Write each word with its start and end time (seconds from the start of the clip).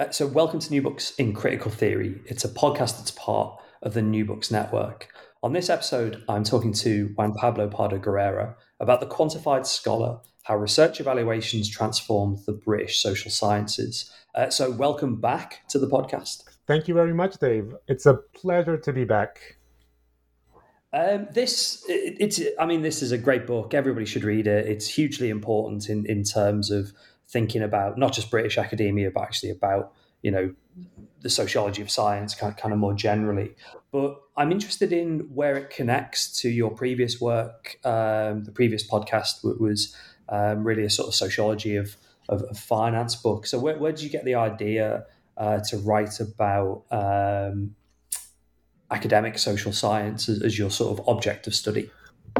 Uh, 0.00 0.10
so, 0.10 0.26
welcome 0.26 0.58
to 0.58 0.70
New 0.70 0.80
Books 0.80 1.12
in 1.16 1.34
Critical 1.34 1.70
Theory. 1.70 2.22
It's 2.24 2.46
a 2.46 2.48
podcast 2.48 2.96
that's 2.96 3.10
part 3.10 3.60
of 3.82 3.92
the 3.92 4.00
New 4.00 4.24
Books 4.24 4.50
Network. 4.50 5.08
On 5.42 5.52
this 5.52 5.68
episode, 5.68 6.24
I'm 6.26 6.42
talking 6.42 6.72
to 6.72 7.12
Juan 7.18 7.34
Pablo 7.34 7.68
Pardo 7.68 7.98
Guerra 7.98 8.56
about 8.80 9.00
the 9.00 9.06
quantified 9.06 9.66
scholar, 9.66 10.18
how 10.44 10.56
research 10.56 11.00
evaluations 11.00 11.68
transformed 11.68 12.38
the 12.46 12.52
British 12.52 13.02
social 13.02 13.30
sciences. 13.30 14.10
Uh, 14.34 14.48
so, 14.48 14.70
welcome 14.70 15.20
back 15.20 15.68
to 15.68 15.78
the 15.78 15.86
podcast. 15.86 16.44
Thank 16.66 16.88
you 16.88 16.94
very 16.94 17.12
much, 17.12 17.36
Dave. 17.38 17.74
It's 17.86 18.06
a 18.06 18.14
pleasure 18.14 18.78
to 18.78 18.92
be 18.94 19.04
back. 19.04 19.58
Um, 20.94 21.28
this 21.34 21.84
it, 21.90 22.16
it's 22.18 22.40
I 22.58 22.64
mean 22.64 22.80
this 22.80 23.02
is 23.02 23.12
a 23.12 23.18
great 23.18 23.46
book. 23.46 23.74
Everybody 23.74 24.06
should 24.06 24.24
read 24.24 24.46
it. 24.46 24.66
It's 24.66 24.88
hugely 24.88 25.28
important 25.28 25.90
in 25.90 26.06
in 26.06 26.24
terms 26.24 26.70
of 26.70 26.90
thinking 27.30 27.62
about 27.62 27.98
not 27.98 28.12
just 28.12 28.30
British 28.30 28.58
academia, 28.58 29.10
but 29.10 29.22
actually 29.22 29.50
about 29.50 29.92
you 30.22 30.30
know 30.30 30.54
the 31.22 31.30
sociology 31.30 31.82
of 31.82 31.90
science, 31.90 32.34
kind 32.34 32.52
of, 32.52 32.58
kind 32.58 32.72
of 32.72 32.78
more 32.78 32.94
generally. 32.94 33.54
But 33.92 34.20
I'm 34.36 34.52
interested 34.52 34.92
in 34.92 35.20
where 35.34 35.56
it 35.56 35.70
connects 35.70 36.40
to 36.40 36.48
your 36.48 36.70
previous 36.70 37.20
work. 37.20 37.76
Um, 37.84 38.44
the 38.44 38.52
previous 38.52 38.88
podcast 38.88 39.44
was 39.60 39.94
um, 40.28 40.64
really 40.64 40.84
a 40.84 40.90
sort 40.90 41.08
of 41.08 41.14
sociology 41.14 41.76
of, 41.76 41.96
of, 42.28 42.42
of 42.44 42.58
finance 42.58 43.16
book. 43.16 43.46
So 43.46 43.58
where, 43.58 43.78
where, 43.78 43.92
did 43.92 44.02
you 44.02 44.10
get 44.10 44.24
the 44.24 44.36
idea 44.36 45.04
uh, 45.36 45.60
to 45.68 45.78
write 45.78 46.20
about 46.20 46.84
um, 46.90 47.74
academic 48.90 49.38
social 49.38 49.72
science 49.72 50.28
as, 50.28 50.42
as, 50.42 50.58
your 50.58 50.70
sort 50.70 50.98
of 50.98 51.08
object 51.08 51.46
of 51.46 51.54
study? 51.54 51.90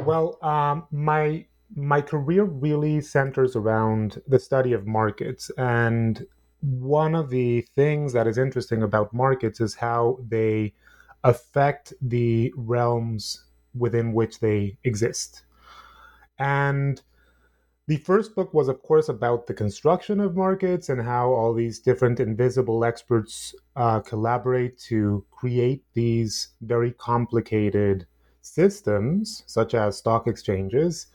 Well, 0.04 0.38
um, 0.42 0.86
my 0.90 1.46
my 1.74 2.00
career 2.00 2.44
really 2.44 3.00
centers 3.00 3.56
around 3.56 4.20
the 4.26 4.38
study 4.38 4.72
of 4.72 4.86
markets. 4.86 5.50
And 5.56 6.26
one 6.60 7.14
of 7.14 7.30
the 7.30 7.62
things 7.74 8.12
that 8.12 8.26
is 8.26 8.38
interesting 8.38 8.82
about 8.82 9.14
markets 9.14 9.60
is 9.60 9.74
how 9.74 10.18
they 10.28 10.74
affect 11.24 11.92
the 12.00 12.52
realms 12.56 13.44
within 13.74 14.12
which 14.12 14.40
they 14.40 14.76
exist. 14.84 15.42
And 16.38 17.00
the 17.86 17.98
first 17.98 18.34
book 18.34 18.54
was, 18.54 18.68
of 18.68 18.82
course, 18.82 19.08
about 19.08 19.46
the 19.46 19.54
construction 19.54 20.20
of 20.20 20.36
markets 20.36 20.88
and 20.88 21.02
how 21.02 21.30
all 21.30 21.52
these 21.52 21.80
different 21.80 22.20
invisible 22.20 22.84
experts 22.84 23.54
uh, 23.76 24.00
collaborate 24.00 24.78
to 24.78 25.24
create 25.30 25.82
these 25.92 26.50
very 26.60 26.92
complicated 26.92 28.06
systems, 28.42 29.42
such 29.46 29.74
as 29.74 29.98
stock 29.98 30.26
exchanges, 30.26 31.08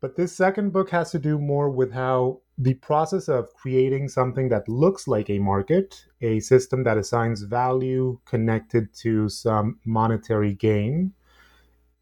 but 0.00 0.16
this 0.16 0.34
second 0.34 0.72
book 0.72 0.90
has 0.90 1.10
to 1.10 1.18
do 1.18 1.38
more 1.38 1.70
with 1.70 1.92
how 1.92 2.40
the 2.56 2.74
process 2.74 3.28
of 3.28 3.52
creating 3.54 4.08
something 4.08 4.48
that 4.48 4.68
looks 4.68 5.06
like 5.06 5.28
a 5.30 5.38
market, 5.38 6.04
a 6.22 6.40
system 6.40 6.84
that 6.84 6.98
assigns 6.98 7.42
value 7.42 8.18
connected 8.24 8.92
to 8.94 9.28
some 9.28 9.78
monetary 9.84 10.54
gain, 10.54 11.12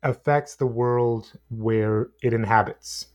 affects 0.03 0.56
the 0.56 0.66
world 0.66 1.32
where 1.50 2.09
it 2.22 2.32
inhabits. 2.32 3.06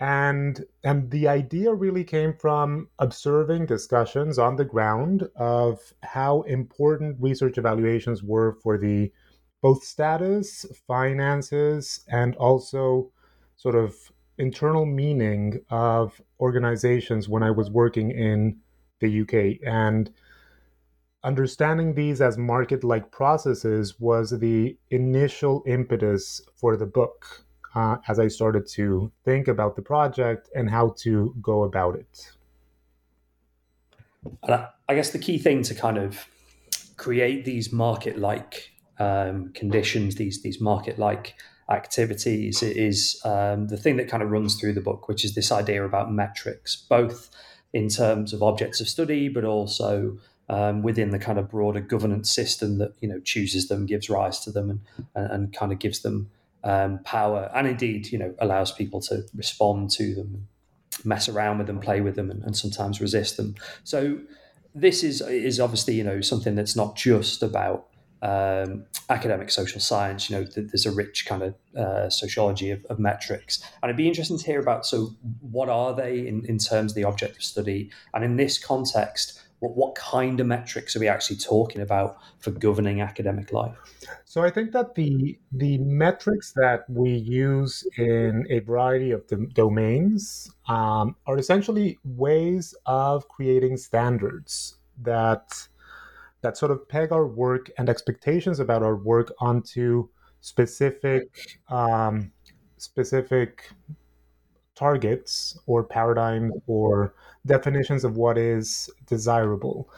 And, 0.00 0.64
and 0.84 1.10
the 1.10 1.26
idea 1.26 1.74
really 1.74 2.04
came 2.04 2.32
from 2.34 2.88
observing 3.00 3.66
discussions 3.66 4.38
on 4.38 4.54
the 4.54 4.64
ground 4.64 5.28
of 5.34 5.92
how 6.04 6.42
important 6.42 7.16
research 7.20 7.58
evaluations 7.58 8.22
were 8.22 8.58
for 8.62 8.78
the 8.78 9.12
both 9.60 9.82
status, 9.82 10.64
finances, 10.86 12.04
and 12.08 12.36
also 12.36 13.10
sort 13.58 13.74
of 13.74 13.94
internal 14.38 14.86
meaning 14.86 15.60
of 15.68 16.22
organizations 16.40 17.28
when 17.28 17.42
I 17.42 17.50
was 17.50 17.70
working 17.70 18.12
in 18.12 18.56
the 19.00 19.20
UK. 19.22 19.58
And 19.66 20.10
understanding 21.24 21.94
these 21.94 22.20
as 22.20 22.38
market 22.38 22.84
like 22.84 23.10
processes 23.10 23.98
was 23.98 24.30
the 24.30 24.76
initial 24.90 25.64
impetus 25.66 26.40
for 26.54 26.76
the 26.76 26.86
book 26.86 27.44
uh, 27.74 27.96
as 28.06 28.20
I 28.20 28.28
started 28.28 28.66
to 28.68 29.10
think 29.24 29.48
about 29.48 29.74
the 29.74 29.82
project 29.82 30.48
and 30.54 30.70
how 30.70 30.94
to 30.98 31.34
go 31.42 31.64
about 31.64 31.96
it. 31.96 32.32
I 34.88 34.94
guess 34.94 35.10
the 35.10 35.18
key 35.18 35.38
thing 35.38 35.62
to 35.64 35.74
kind 35.74 35.98
of 35.98 36.26
create 36.96 37.44
these 37.44 37.72
market 37.72 38.18
like 38.18 38.70
um, 38.98 39.52
conditions, 39.52 40.14
these 40.14 40.42
these 40.42 40.60
market 40.60 40.98
like 40.98 41.34
activities 41.70 42.62
is 42.62 43.20
um, 43.24 43.68
the 43.68 43.76
thing 43.76 43.96
that 43.96 44.08
kind 44.08 44.22
of 44.22 44.30
runs 44.30 44.54
through 44.54 44.72
the 44.72 44.80
book, 44.80 45.08
which 45.08 45.24
is 45.24 45.34
this 45.34 45.52
idea 45.52 45.84
about 45.84 46.12
metrics, 46.12 46.76
both 46.76 47.30
in 47.72 47.88
terms 47.88 48.32
of 48.32 48.42
objects 48.42 48.80
of 48.80 48.88
study, 48.88 49.28
but 49.28 49.44
also 49.44 50.18
um, 50.48 50.82
within 50.82 51.10
the 51.10 51.18
kind 51.18 51.38
of 51.38 51.50
broader 51.50 51.80
governance 51.80 52.32
system 52.32 52.78
that 52.78 52.94
you 53.00 53.08
know 53.08 53.20
chooses 53.20 53.68
them, 53.68 53.86
gives 53.86 54.08
rise 54.08 54.40
to 54.40 54.50
them, 54.50 54.70
and 54.70 54.80
and, 55.14 55.30
and 55.32 55.52
kind 55.52 55.72
of 55.72 55.78
gives 55.78 56.00
them 56.00 56.30
um, 56.64 57.00
power, 57.04 57.50
and 57.54 57.66
indeed 57.66 58.10
you 58.10 58.18
know 58.18 58.34
allows 58.38 58.72
people 58.72 59.00
to 59.02 59.24
respond 59.34 59.90
to 59.90 60.14
them, 60.14 60.48
mess 61.04 61.28
around 61.28 61.58
with 61.58 61.66
them, 61.66 61.80
play 61.80 62.00
with 62.00 62.16
them, 62.16 62.30
and, 62.30 62.42
and 62.44 62.56
sometimes 62.56 63.00
resist 63.00 63.36
them. 63.36 63.54
So 63.84 64.20
this 64.74 65.02
is 65.02 65.20
is 65.20 65.60
obviously 65.60 65.94
you 65.94 66.04
know 66.04 66.22
something 66.22 66.54
that's 66.54 66.76
not 66.76 66.96
just 66.96 67.42
about 67.42 67.88
um, 68.22 68.84
academic 69.08 69.50
social 69.50 69.80
science, 69.80 70.28
you 70.28 70.36
know, 70.36 70.44
th- 70.44 70.68
there's 70.68 70.86
a 70.86 70.92
rich 70.92 71.26
kind 71.26 71.42
of 71.42 71.54
uh, 71.76 72.10
sociology 72.10 72.70
of, 72.70 72.84
of, 72.86 72.98
metrics. 72.98 73.62
And 73.82 73.88
it'd 73.88 73.96
be 73.96 74.08
interesting 74.08 74.38
to 74.38 74.44
hear 74.44 74.60
about 74.60 74.86
so 74.86 75.14
what 75.40 75.68
are 75.68 75.94
they 75.94 76.26
in, 76.26 76.44
in 76.46 76.58
terms 76.58 76.92
of 76.92 76.96
the 76.96 77.04
object 77.04 77.36
of 77.36 77.44
study? 77.44 77.90
And 78.14 78.24
in 78.24 78.36
this 78.36 78.58
context, 78.58 79.40
what, 79.60 79.76
what 79.76 79.94
kind 79.94 80.40
of 80.40 80.46
metrics 80.46 80.96
are 80.96 81.00
we 81.00 81.08
actually 81.08 81.36
talking 81.36 81.80
about 81.80 82.16
for 82.40 82.50
governing 82.50 83.00
academic 83.00 83.52
life? 83.52 83.76
So 84.24 84.42
I 84.42 84.50
think 84.50 84.72
that 84.72 84.94
the 84.94 85.38
the 85.52 85.78
metrics 85.78 86.52
that 86.56 86.84
we 86.88 87.10
use 87.10 87.86
in 87.96 88.46
a 88.50 88.60
variety 88.60 89.10
of 89.10 89.26
the 89.28 89.48
domains 89.54 90.50
um, 90.68 91.16
are 91.26 91.38
essentially 91.38 91.98
ways 92.04 92.74
of 92.86 93.28
creating 93.28 93.76
standards 93.76 94.76
that 95.02 95.68
that 96.40 96.56
sort 96.56 96.70
of 96.70 96.88
peg 96.88 97.12
our 97.12 97.26
work 97.26 97.70
and 97.78 97.88
expectations 97.88 98.60
about 98.60 98.82
our 98.82 98.96
work 98.96 99.32
onto 99.40 100.08
specific 100.40 101.58
um, 101.68 102.32
specific 102.76 103.70
targets 104.76 105.58
or 105.66 105.82
paradigms 105.82 106.52
or 106.66 107.14
definitions 107.44 108.04
of 108.04 108.16
what 108.16 108.38
is 108.38 108.88
desirable. 109.06 109.90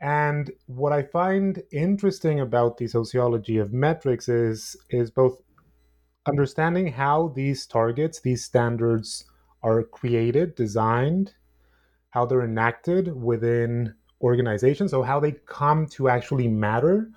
And 0.00 0.50
what 0.66 0.92
I 0.92 1.02
find 1.02 1.62
interesting 1.72 2.40
about 2.40 2.78
the 2.78 2.86
sociology 2.86 3.58
of 3.58 3.72
metrics 3.72 4.28
is 4.28 4.76
is 4.90 5.10
both 5.10 5.42
understanding 6.26 6.92
how 6.92 7.28
these 7.34 7.66
targets, 7.66 8.20
these 8.20 8.44
standards 8.44 9.24
are 9.62 9.82
created, 9.82 10.54
designed, 10.54 11.34
how 12.10 12.26
they're 12.26 12.42
enacted 12.44 13.14
within 13.20 13.94
organization. 14.20 14.88
So 14.88 15.02
how 15.02 15.20
they 15.20 15.32
come 15.46 15.86
to 15.88 16.08
actually 16.08 16.48
matter, 16.48 17.10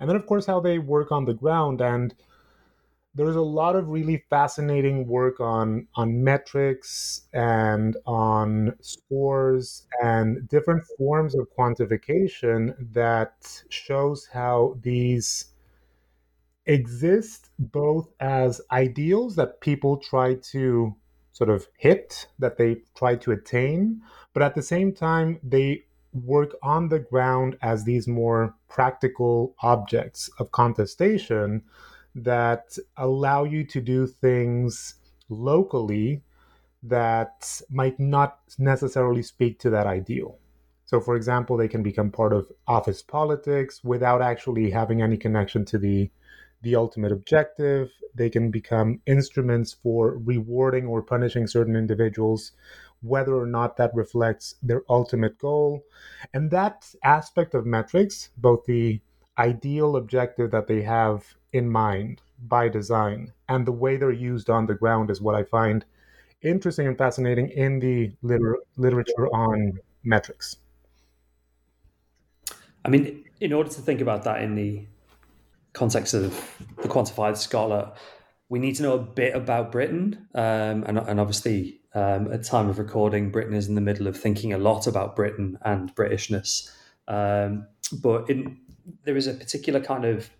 and 0.00 0.08
then 0.08 0.16
of 0.16 0.26
course 0.26 0.46
how 0.46 0.60
they 0.60 0.78
work 0.78 1.12
on 1.12 1.24
the 1.24 1.34
ground. 1.34 1.80
And 1.80 2.14
there's 3.14 3.36
a 3.36 3.40
lot 3.40 3.74
of 3.74 3.88
really 3.88 4.24
fascinating 4.30 5.06
work 5.06 5.40
on 5.40 5.88
on 5.96 6.22
metrics 6.22 7.22
and 7.32 7.96
on 8.06 8.74
scores 8.80 9.86
and 10.02 10.48
different 10.48 10.84
forms 10.96 11.34
of 11.34 11.48
quantification 11.58 12.74
that 12.92 13.62
shows 13.70 14.28
how 14.32 14.76
these 14.82 15.46
exist 16.66 17.50
both 17.58 18.12
as 18.20 18.60
ideals 18.70 19.34
that 19.36 19.60
people 19.60 19.96
try 19.96 20.34
to 20.34 20.94
sort 21.32 21.50
of 21.50 21.66
hit 21.78 22.26
that 22.38 22.58
they 22.58 22.76
try 22.96 23.16
to 23.16 23.32
attain 23.32 24.00
but 24.34 24.42
at 24.42 24.54
the 24.54 24.62
same 24.62 24.92
time 24.92 25.40
they 25.42 25.82
work 26.12 26.52
on 26.62 26.88
the 26.88 26.98
ground 26.98 27.56
as 27.62 27.84
these 27.84 28.08
more 28.08 28.54
practical 28.68 29.54
objects 29.62 30.30
of 30.38 30.50
contestation 30.52 31.62
that 32.14 32.76
allow 32.96 33.44
you 33.44 33.64
to 33.64 33.80
do 33.80 34.06
things 34.06 34.94
locally 35.28 36.22
that 36.82 37.60
might 37.70 37.98
not 37.98 38.38
necessarily 38.58 39.22
speak 39.22 39.58
to 39.60 39.70
that 39.70 39.86
ideal. 39.86 40.38
So, 40.84 41.00
for 41.00 41.16
example, 41.16 41.56
they 41.56 41.68
can 41.68 41.82
become 41.82 42.10
part 42.10 42.32
of 42.32 42.50
office 42.66 43.02
politics 43.02 43.84
without 43.84 44.22
actually 44.22 44.70
having 44.70 45.02
any 45.02 45.16
connection 45.16 45.64
to 45.66 45.78
the 45.78 46.10
the 46.62 46.74
ultimate 46.74 47.12
objective. 47.12 47.90
They 48.14 48.30
can 48.30 48.50
become 48.50 49.00
instruments 49.06 49.74
for 49.74 50.18
rewarding 50.18 50.86
or 50.86 51.02
punishing 51.02 51.46
certain 51.46 51.76
individuals, 51.76 52.52
whether 53.02 53.34
or 53.34 53.46
not 53.46 53.76
that 53.76 53.94
reflects 53.94 54.56
their 54.62 54.82
ultimate 54.88 55.38
goal. 55.38 55.84
And 56.34 56.50
that 56.50 56.92
aspect 57.02 57.54
of 57.54 57.66
metrics, 57.66 58.30
both 58.36 58.64
the 58.66 59.00
ideal 59.38 59.96
objective 59.96 60.50
that 60.50 60.66
they 60.66 60.82
have 60.82 61.24
in 61.52 61.68
mind 61.70 62.20
by 62.46 62.68
design 62.68 63.32
and 63.48 63.66
the 63.66 63.72
way 63.72 63.96
they're 63.96 64.10
used 64.10 64.50
on 64.50 64.66
the 64.66 64.74
ground, 64.74 65.10
is 65.10 65.20
what 65.20 65.34
I 65.34 65.44
find 65.44 65.84
interesting 66.42 66.86
and 66.86 66.96
fascinating 66.96 67.48
in 67.50 67.78
the 67.78 68.12
liter- 68.22 68.58
literature 68.76 69.26
on 69.32 69.78
metrics. 70.04 70.56
I 72.84 72.90
mean, 72.90 73.24
in 73.40 73.52
order 73.52 73.70
to 73.70 73.80
think 73.80 74.00
about 74.00 74.24
that 74.24 74.42
in 74.42 74.54
the 74.54 74.86
context 75.72 76.14
of 76.14 76.32
the 76.76 76.88
quantified 76.88 77.36
scholar, 77.36 77.92
we 78.48 78.58
need 78.58 78.74
to 78.76 78.82
know 78.82 78.94
a 78.94 78.98
bit 78.98 79.34
about 79.34 79.72
Britain. 79.72 80.28
Um, 80.34 80.84
and, 80.86 80.98
and, 80.98 81.20
obviously, 81.20 81.77
um, 81.94 82.32
at 82.32 82.44
time 82.44 82.68
of 82.68 82.78
recording, 82.78 83.30
Britain 83.30 83.54
is 83.54 83.68
in 83.68 83.74
the 83.74 83.80
middle 83.80 84.06
of 84.06 84.16
thinking 84.16 84.52
a 84.52 84.58
lot 84.58 84.86
about 84.86 85.16
Britain 85.16 85.58
and 85.62 85.94
Britishness. 85.94 86.70
Um, 87.06 87.66
but 88.00 88.28
in, 88.28 88.58
there 89.04 89.16
is 89.16 89.26
a 89.26 89.34
particular 89.34 89.80
kind 89.80 90.04
of 90.04 90.30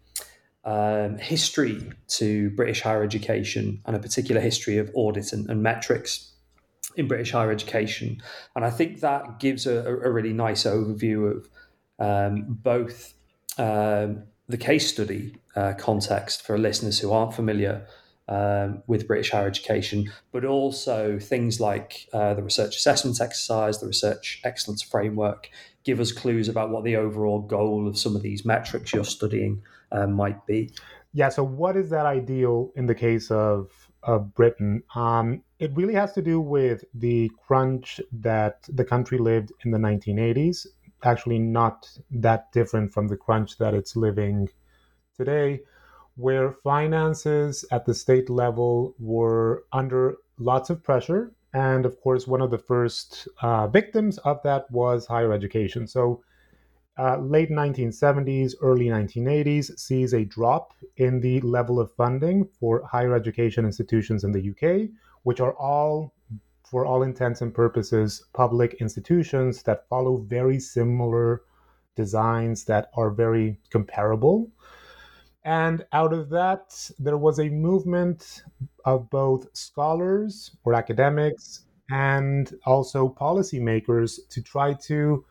um, 0.64 1.16
history 1.18 1.90
to 2.08 2.50
British 2.50 2.82
higher 2.82 3.02
education 3.02 3.80
and 3.86 3.96
a 3.96 3.98
particular 3.98 4.40
history 4.40 4.76
of 4.78 4.90
audit 4.94 5.32
and, 5.32 5.48
and 5.48 5.62
metrics 5.62 6.32
in 6.96 7.08
British 7.08 7.32
higher 7.32 7.50
education. 7.50 8.20
And 8.54 8.64
I 8.64 8.70
think 8.70 9.00
that 9.00 9.40
gives 9.40 9.66
a, 9.66 9.84
a 9.86 10.10
really 10.10 10.32
nice 10.32 10.64
overview 10.64 11.36
of 11.36 11.48
um, 11.98 12.44
both 12.48 13.14
um, 13.56 14.24
the 14.48 14.58
case 14.58 14.88
study 14.88 15.36
uh, 15.56 15.74
context 15.78 16.42
for 16.42 16.58
listeners 16.58 16.98
who 16.98 17.12
aren't 17.12 17.34
familiar 17.34 17.86
um, 18.28 18.82
with 18.86 19.06
British 19.06 19.30
higher 19.30 19.46
education, 19.46 20.12
but 20.32 20.44
also 20.44 21.19
things 21.19 21.60
like 21.60 22.08
uh, 22.12 22.34
the 22.34 22.42
research 22.42 22.76
assessment 22.76 23.20
exercise, 23.20 23.80
the 23.80 23.86
research 23.86 24.40
excellence 24.44 24.82
framework, 24.82 25.48
give 25.84 26.00
us 26.00 26.12
clues 26.12 26.48
about 26.48 26.70
what 26.70 26.84
the 26.84 26.96
overall 26.96 27.40
goal 27.40 27.88
of 27.88 27.98
some 27.98 28.14
of 28.14 28.22
these 28.22 28.44
metrics 28.44 28.92
you're 28.92 29.04
studying 29.04 29.62
uh, 29.92 30.06
might 30.06 30.46
be. 30.46 30.70
Yeah. 31.14 31.30
So, 31.30 31.42
what 31.42 31.76
is 31.76 31.88
that 31.90 32.04
ideal 32.04 32.70
in 32.76 32.86
the 32.86 32.94
case 32.94 33.30
of 33.30 33.70
of 34.02 34.34
Britain? 34.34 34.82
Um, 34.94 35.42
it 35.58 35.75
really 35.75 35.94
has 35.94 36.12
to 36.12 36.22
do 36.22 36.40
with 36.40 36.84
the 36.94 37.30
crunch 37.46 38.00
that 38.12 38.69
the 38.69 38.84
country 38.84 39.19
lived 39.19 39.52
in 39.64 39.70
the 39.70 39.78
1980s. 39.78 40.66
Actually, 41.02 41.38
not 41.38 41.88
that 42.10 42.52
different 42.52 42.92
from 42.92 43.08
the 43.08 43.16
crunch 43.16 43.56
that 43.58 43.72
it's 43.72 43.96
living 43.96 44.48
today, 45.16 45.60
where 46.18 46.50
finances 46.64 47.64
at 47.70 47.86
the 47.86 47.94
state 47.94 48.28
level 48.28 48.92
were 48.98 49.62
under 49.72 50.16
lots 50.36 50.68
of 50.68 50.82
pressure. 50.82 51.32
And 51.54 51.86
of 51.86 52.00
course, 52.00 52.26
one 52.26 52.42
of 52.42 52.50
the 52.50 52.58
first 52.58 53.28
uh, 53.40 53.68
victims 53.68 54.18
of 54.18 54.42
that 54.42 54.68
was 54.68 55.06
higher 55.06 55.32
education. 55.32 55.86
So, 55.86 56.22
uh, 56.98 57.18
late 57.18 57.50
1970s, 57.50 58.54
early 58.60 58.86
1980s 58.86 59.78
sees 59.78 60.12
a 60.12 60.24
drop 60.24 60.74
in 60.96 61.20
the 61.20 61.40
level 61.42 61.78
of 61.78 61.94
funding 61.94 62.48
for 62.58 62.82
higher 62.84 63.14
education 63.14 63.64
institutions 63.64 64.24
in 64.24 64.32
the 64.32 64.50
UK, 64.50 64.90
which 65.22 65.38
are 65.40 65.52
all, 65.52 66.12
for 66.68 66.84
all 66.84 67.04
intents 67.04 67.42
and 67.42 67.54
purposes, 67.54 68.24
public 68.32 68.74
institutions 68.80 69.62
that 69.62 69.86
follow 69.88 70.16
very 70.16 70.58
similar 70.58 71.42
designs 71.94 72.64
that 72.64 72.90
are 72.96 73.10
very 73.10 73.60
comparable. 73.70 74.50
And 75.44 75.85
out 75.93 76.12
of 76.12 76.29
that, 76.31 76.90
there 76.99 77.17
was 77.17 77.38
a 77.38 77.49
movement 77.49 78.43
of 78.85 79.08
both 79.11 79.46
scholars 79.56 80.56
or 80.64 80.75
academics 80.75 81.64
and 81.90 82.52
also 82.67 83.08
policymakers 83.08 84.19
to 84.31 84.43
try 84.43 84.75
to 84.75 85.25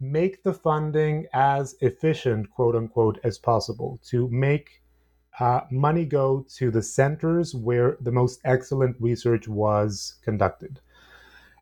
make 0.00 0.42
the 0.42 0.52
funding 0.52 1.26
as 1.32 1.76
efficient, 1.80 2.50
quote 2.50 2.74
unquote, 2.74 3.18
as 3.24 3.38
possible, 3.38 4.00
to 4.04 4.28
make 4.28 4.82
uh, 5.40 5.60
money 5.70 6.04
go 6.04 6.44
to 6.56 6.70
the 6.70 6.82
centers 6.82 7.54
where 7.54 7.96
the 8.00 8.12
most 8.12 8.40
excellent 8.44 8.96
research 9.00 9.48
was 9.48 10.16
conducted. 10.22 10.80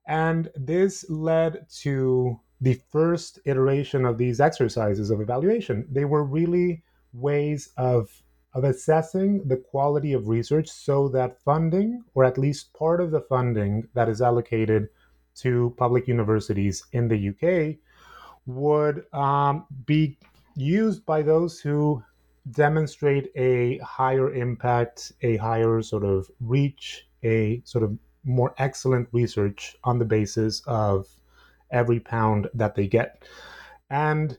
And 0.06 0.50
this 0.56 1.08
led 1.08 1.66
to 1.82 2.40
the 2.60 2.80
first 2.90 3.38
iteration 3.44 4.04
of 4.04 4.18
these 4.18 4.40
exercises 4.40 5.10
of 5.10 5.20
evaluation. 5.20 5.86
They 5.90 6.04
were 6.04 6.24
really 6.24 6.82
ways 7.12 7.70
of, 7.76 8.22
of 8.54 8.64
assessing 8.64 9.46
the 9.46 9.56
quality 9.56 10.12
of 10.12 10.28
research 10.28 10.68
so 10.68 11.08
that 11.08 11.40
funding, 11.42 12.04
or 12.14 12.24
at 12.24 12.38
least 12.38 12.72
part 12.74 13.00
of 13.00 13.10
the 13.10 13.20
funding 13.20 13.88
that 13.94 14.08
is 14.08 14.20
allocated 14.20 14.88
to 15.36 15.74
public 15.78 16.08
universities 16.08 16.84
in 16.92 17.08
the 17.08 17.28
UK, 17.30 17.76
would 18.46 19.04
um, 19.12 19.66
be 19.86 20.18
used 20.56 21.04
by 21.06 21.22
those 21.22 21.60
who 21.60 22.02
demonstrate 22.50 23.30
a 23.36 23.78
higher 23.78 24.34
impact, 24.34 25.12
a 25.22 25.36
higher 25.36 25.82
sort 25.82 26.04
of 26.04 26.30
reach, 26.40 27.06
a 27.22 27.62
sort 27.64 27.84
of 27.84 27.96
more 28.24 28.54
excellent 28.58 29.08
research 29.12 29.76
on 29.84 29.98
the 29.98 30.04
basis 30.04 30.62
of 30.66 31.06
every 31.70 32.00
pound 32.00 32.48
that 32.54 32.74
they 32.74 32.86
get. 32.86 33.24
And 33.88 34.36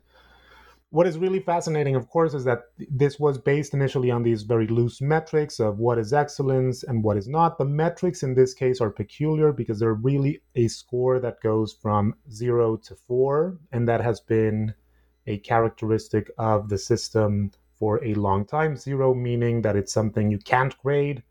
what 0.91 1.07
is 1.07 1.17
really 1.17 1.39
fascinating, 1.39 1.95
of 1.95 2.09
course, 2.09 2.33
is 2.33 2.43
that 2.43 2.63
this 2.77 3.17
was 3.17 3.38
based 3.38 3.73
initially 3.73 4.11
on 4.11 4.23
these 4.23 4.43
very 4.43 4.67
loose 4.67 4.99
metrics 4.99 5.61
of 5.61 5.79
what 5.79 5.97
is 5.97 6.11
excellence 6.11 6.83
and 6.83 7.01
what 7.01 7.15
is 7.15 7.29
not. 7.29 7.57
The 7.57 7.63
metrics 7.65 8.23
in 8.23 8.33
this 8.33 8.53
case 8.53 8.81
are 8.81 8.89
peculiar 8.89 9.53
because 9.53 9.79
they're 9.79 9.93
really 9.93 10.41
a 10.55 10.67
score 10.67 11.19
that 11.19 11.39
goes 11.41 11.71
from 11.71 12.15
zero 12.29 12.75
to 12.75 12.95
four, 12.95 13.57
and 13.71 13.88
that 13.88 14.01
has 14.01 14.19
been 14.19 14.73
a 15.27 15.38
characteristic 15.38 16.29
of 16.38 16.67
the 16.67 16.77
system 16.77 17.51
for 17.79 18.03
a 18.03 18.13
long 18.15 18.43
time. 18.45 18.75
Zero 18.75 19.13
meaning 19.13 19.61
that 19.61 19.77
it's 19.77 19.93
something 19.93 20.29
you 20.29 20.39
can't 20.39 20.77
grade, 20.83 21.23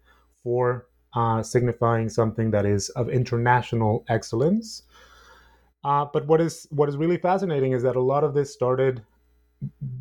four 0.43 0.87
uh, 1.15 1.43
signifying 1.43 2.09
something 2.09 2.51
that 2.51 2.65
is 2.65 2.89
of 2.91 3.11
international 3.11 4.07
excellence. 4.09 4.85
Uh, 5.85 6.07
but 6.11 6.27
what 6.27 6.41
is 6.41 6.67
what 6.71 6.89
is 6.89 6.97
really 6.97 7.19
fascinating 7.19 7.73
is 7.73 7.83
that 7.83 7.97
a 7.97 8.01
lot 8.01 8.25
of 8.25 8.33
this 8.33 8.53
started 8.53 9.03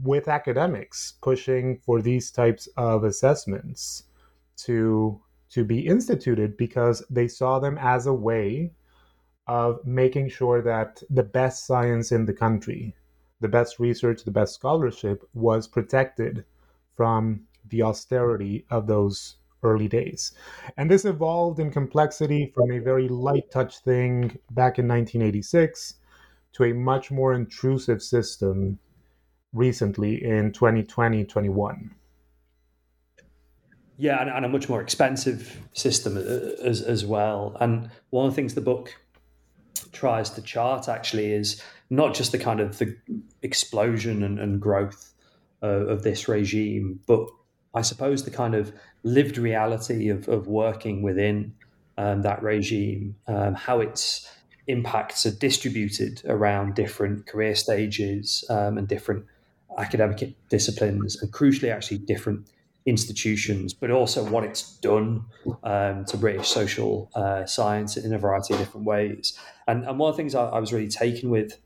with 0.04 0.28
academics 0.28 1.14
pushing 1.22 1.78
for 1.78 2.02
these 2.02 2.32
types 2.32 2.68
of 2.78 3.04
assessments 3.04 4.04
to 4.58 5.22
to 5.50 5.64
be 5.66 5.88
instituted 5.88 6.56
because 6.58 7.04
they 7.10 7.28
saw 7.28 7.60
them 7.60 7.78
as 7.80 8.06
a 8.06 8.14
way 8.14 8.72
of 9.48 9.84
making 9.84 10.30
sure 10.30 10.62
that 10.62 11.02
the 11.10 11.24
best 11.24 11.66
science 11.66 12.12
in 12.12 12.24
the 12.26 12.34
country, 12.34 12.96
the 13.42 13.48
best 13.48 13.80
research, 13.80 14.24
the 14.24 14.32
best 14.32 14.54
scholarship 14.54 15.28
was 15.34 15.68
protected 15.68 16.46
from 16.96 17.42
the 17.70 17.82
austerity 17.82 18.64
of 18.70 18.86
those 18.86 19.38
early 19.64 19.88
days. 19.88 20.34
And 20.78 20.90
this 20.90 21.04
evolved 21.04 21.60
in 21.60 21.72
complexity 21.72 22.52
from 22.54 22.72
a 22.72 22.80
very 22.80 23.08
light 23.08 23.50
touch 23.50 23.80
thing 23.80 24.38
back 24.52 24.78
in 24.78 24.88
1986 24.88 25.96
to 26.54 26.66
a 26.66 26.74
much 26.74 27.10
more 27.10 27.34
intrusive 27.34 28.04
system 28.04 28.78
recently 29.54 30.24
in 30.24 30.52
2020 30.52 31.26
21 31.26 31.92
yeah 33.98 34.22
and, 34.22 34.30
and, 34.30 34.46
a 34.46 34.50
much 34.50 34.70
more 34.70 34.82
expensive 34.82 35.60
system 35.74 36.18
uh, 36.18 36.22
as, 36.64 36.82
as 36.82 37.06
well. 37.06 37.56
And 37.60 37.92
one 38.12 38.26
of 38.26 38.32
the 38.32 38.36
things 38.36 38.56
the 38.56 38.62
book 38.62 38.96
tries 39.92 40.30
to 40.32 40.42
chart 40.42 40.88
actually 40.88 41.32
is 41.34 41.62
not 41.90 42.14
just 42.14 42.32
the 42.32 42.38
kind 42.38 42.60
of 42.60 42.78
the 42.78 42.96
explosion 43.42 44.24
and, 44.24 44.40
and 44.40 44.62
growth 44.62 45.14
uh, 45.62 45.68
of 45.68 46.04
this 46.04 46.28
regime 46.28 47.00
but 47.06 47.28
i 47.74 47.82
suppose 47.82 48.24
the 48.24 48.32
kind 48.32 48.56
of 48.56 48.72
lived 49.04 49.38
reality 49.38 50.10
of, 50.10 50.28
of 50.30 50.48
working 50.48 51.02
within 51.02 51.54
um, 51.98 52.22
that 52.22 52.42
regime 52.42 53.16
um, 53.28 53.54
how 53.56 53.80
its 53.82 54.30
impacts 54.68 55.26
are 55.26 55.32
distributed 55.32 56.22
around 56.26 56.76
different 56.76 57.26
career 57.26 57.56
stages 57.56 58.44
um, 58.50 58.78
and 58.78 58.88
different 58.88 59.26
academic 59.80 60.36
disciplines 60.50 61.22
and 61.22 61.32
crucially 61.32 61.74
actually 61.74 62.00
different 62.00 62.48
institutions, 62.86 63.74
but 63.74 63.92
also 63.92 64.24
what 64.30 64.44
it's 64.44 64.78
done 64.78 65.26
um, 65.64 66.06
to 66.06 66.18
British 66.18 66.48
social 66.48 67.10
uh, 67.16 67.46
science 67.46 67.98
in 67.98 68.14
a 68.14 68.18
variety 68.18 68.54
of 68.54 68.60
different 68.60 68.86
ways. 68.86 69.38
And, 69.68 69.86
and 69.86 70.00
one 70.00 70.10
of 70.10 70.16
the 70.16 70.22
things 70.22 70.36
I, 70.36 70.46
I, 70.46 70.60
was 70.60 70.74
really 70.74 70.88
taken 70.88 71.30
with 71.30 71.60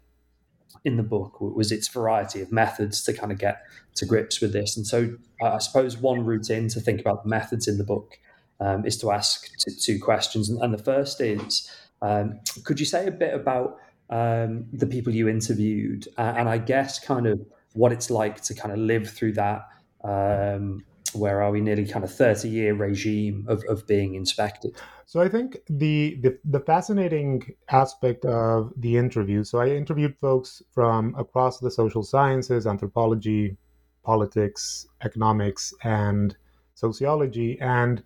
in 0.84 0.98
the 0.98 1.03
book 1.03 1.39
was 1.39 1.72
its 1.72 1.88
variety 1.88 2.41
of 2.41 2.51
methods 2.51 3.03
to 3.05 3.13
kind 3.13 3.32
of 3.32 3.38
get 3.38 3.63
to 3.96 4.05
grips 4.05 4.41
with 4.41 4.53
this. 4.53 4.75
And 4.75 4.86
so 4.86 5.15
I 5.41 5.60
suppose 5.60 5.98
one 5.98 6.25
route 6.25 6.50
in 6.50 6.67
to 6.70 6.82
think 6.82 7.00
about 7.00 7.24
the 7.24 7.29
methods 7.29 7.67
in 7.67 7.77
the 7.77 7.84
book 7.84 8.17
um, 8.60 8.86
is 8.86 8.98
to 8.98 9.12
ask 9.12 9.50
t- 9.60 9.75
two 9.79 10.00
questions. 10.00 10.50
And, 10.50 10.62
and, 10.62 10.74
the 10.74 10.84
first 10.84 11.22
is 11.22 11.70
um, 12.01 12.39
could 12.63 12.79
you 12.79 12.86
say 12.86 13.08
a 13.08 13.12
bit 13.12 13.34
about 13.34 13.77
um, 14.10 14.65
the 14.74 14.88
people 14.88 15.13
you 15.13 15.29
interviewed 15.29 16.08
uh, 16.17 16.34
and 16.36 16.50
I 16.50 16.58
guess 16.58 17.00
kind 17.00 17.27
of 17.27 17.39
what 17.74 17.92
it's 17.92 18.10
like 18.10 18.42
to 18.42 18.53
kind 18.53 18.72
of 18.72 18.80
live 18.80 19.10
through 19.10 19.34
that? 19.34 19.68
Um, 20.03 20.84
where 21.13 21.42
are 21.42 21.51
we 21.51 21.62
nearly 21.62 21.86
kind 21.86 22.03
of 22.03 22.13
30 22.13 22.50
year 22.50 22.74
regime 22.74 23.46
of, 23.48 23.63
of 23.70 23.86
being 23.88 24.15
inspected 24.15 24.75
so 25.06 25.22
i 25.22 25.30
think 25.30 25.58
the, 25.70 26.18
the 26.22 26.38
the 26.46 26.60
fascinating 26.60 27.53
aspect 27.70 28.25
of 28.25 28.74
the 28.77 28.98
interview 28.98 29.44
so 29.44 29.60
i 29.60 29.68
interviewed 29.68 30.18
folks 30.18 30.62
from 30.72 31.13
across 31.15 31.60
the 31.60 31.72
social 31.72 32.03
sciences 32.03 32.65
anthropology 32.68 33.56
politics 34.03 34.88
economics 35.03 35.74
and 35.84 36.36
sociology 36.74 37.58
and 37.62 38.03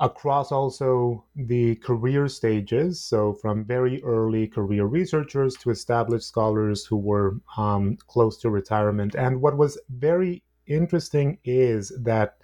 across 0.00 0.52
also 0.52 1.24
the 1.34 1.74
career 1.76 2.28
stages. 2.28 3.00
So, 3.00 3.32
from 3.34 3.64
very 3.64 4.02
early 4.02 4.46
career 4.46 4.86
researchers 4.86 5.54
to 5.56 5.70
established 5.70 6.28
scholars 6.28 6.84
who 6.86 6.96
were 6.96 7.40
um, 7.56 7.96
close 8.06 8.38
to 8.38 8.50
retirement. 8.50 9.14
And 9.14 9.40
what 9.40 9.56
was 9.56 9.78
very 9.88 10.42
interesting 10.66 11.38
is 11.44 11.92
that 12.00 12.38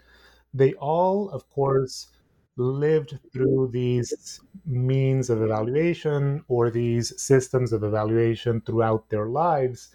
they 0.52 0.74
all, 0.74 1.30
of 1.30 1.48
course, 1.50 2.08
lived 2.56 3.18
through 3.32 3.70
these 3.72 4.40
means 4.64 5.28
of 5.28 5.42
evaluation 5.42 6.44
or 6.48 6.70
these 6.70 7.20
systems 7.20 7.72
of 7.72 7.82
evaluation 7.82 8.60
throughout 8.60 9.10
their 9.10 9.26
lives 9.26 9.94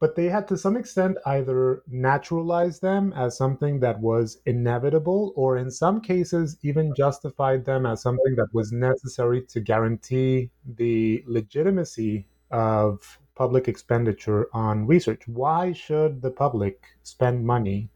but 0.00 0.14
they 0.14 0.26
had 0.26 0.46
to 0.48 0.56
some 0.56 0.76
extent 0.76 1.18
either 1.26 1.82
naturalize 1.88 2.78
them 2.80 3.12
as 3.16 3.36
something 3.36 3.80
that 3.80 3.98
was 4.00 4.40
inevitable 4.46 5.32
or 5.34 5.56
in 5.56 5.70
some 5.70 6.00
cases 6.00 6.56
even 6.62 6.94
justified 6.96 7.64
them 7.64 7.84
as 7.84 8.02
something 8.02 8.36
that 8.36 8.48
was 8.52 8.70
necessary 8.70 9.42
to 9.42 9.60
guarantee 9.60 10.50
the 10.76 11.22
legitimacy 11.26 12.26
of 12.50 13.18
public 13.34 13.68
expenditure 13.68 14.48
on 14.52 14.86
research. 14.86 15.22
Why 15.26 15.72
should 15.72 16.22
the 16.22 16.30
public 16.30 16.84
spend 17.02 17.44
money 17.44 17.88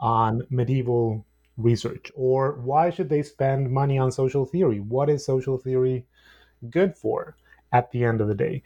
on 0.00 0.42
medieval 0.50 1.26
research? 1.56 2.10
Or 2.14 2.60
why 2.60 2.90
should 2.90 3.08
they 3.08 3.22
spend 3.22 3.70
money 3.70 3.98
on 3.98 4.10
social 4.10 4.46
theory? 4.46 4.80
What 4.80 5.10
is 5.10 5.24
social 5.24 5.58
theory 5.58 6.06
good 6.70 6.96
for 6.96 7.36
at 7.72 7.90
the 7.90 8.04
end 8.04 8.20
of 8.20 8.28
the 8.28 8.34
day 8.34 8.62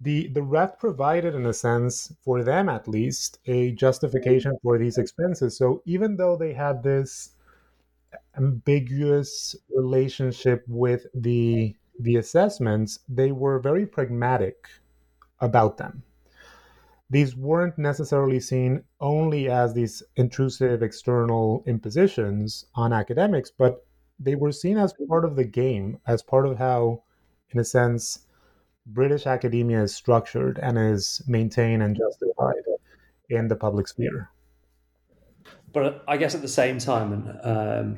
the 0.00 0.28
the 0.28 0.42
ref 0.42 0.78
provided 0.78 1.34
in 1.34 1.46
a 1.46 1.52
sense 1.52 2.12
for 2.22 2.42
them 2.44 2.68
at 2.68 2.88
least 2.88 3.38
a 3.46 3.72
justification 3.72 4.56
for 4.62 4.78
these 4.78 4.98
expenses. 4.98 5.56
So 5.56 5.82
even 5.86 6.16
though 6.16 6.36
they 6.36 6.52
had 6.52 6.82
this 6.82 7.32
ambiguous 8.36 9.54
relationship 9.74 10.64
with 10.68 11.06
the 11.14 11.76
the 12.00 12.16
assessments 12.16 13.00
they 13.08 13.32
were 13.32 13.58
very 13.58 13.86
pragmatic 13.86 14.68
about 15.40 15.76
them. 15.76 16.02
These 17.10 17.36
weren't 17.36 17.76
necessarily 17.78 18.40
seen 18.40 18.84
only 19.00 19.48
as 19.50 19.74
these 19.74 20.02
intrusive 20.16 20.82
external 20.82 21.62
impositions 21.66 22.64
on 22.74 22.92
academics 22.94 23.50
but 23.50 23.84
they 24.18 24.34
were 24.36 24.52
seen 24.52 24.78
as 24.78 24.94
part 25.08 25.24
of 25.24 25.36
the 25.36 25.44
game 25.44 25.98
as 26.06 26.22
part 26.22 26.46
of 26.46 26.58
how 26.58 27.02
in 27.50 27.60
a 27.60 27.64
sense 27.64 28.26
British 28.88 29.26
academia 29.26 29.82
is 29.82 29.94
structured 29.94 30.58
and 30.62 30.78
is 30.78 31.22
maintained 31.26 31.82
and 31.82 31.96
justified 31.96 32.54
in 33.28 33.48
the 33.48 33.56
public 33.56 33.86
sphere. 33.88 34.30
But 35.72 36.02
I 36.08 36.16
guess 36.16 36.34
at 36.34 36.42
the 36.42 36.48
same 36.48 36.78
time, 36.78 37.12
and 37.12 37.28
um, 37.42 37.96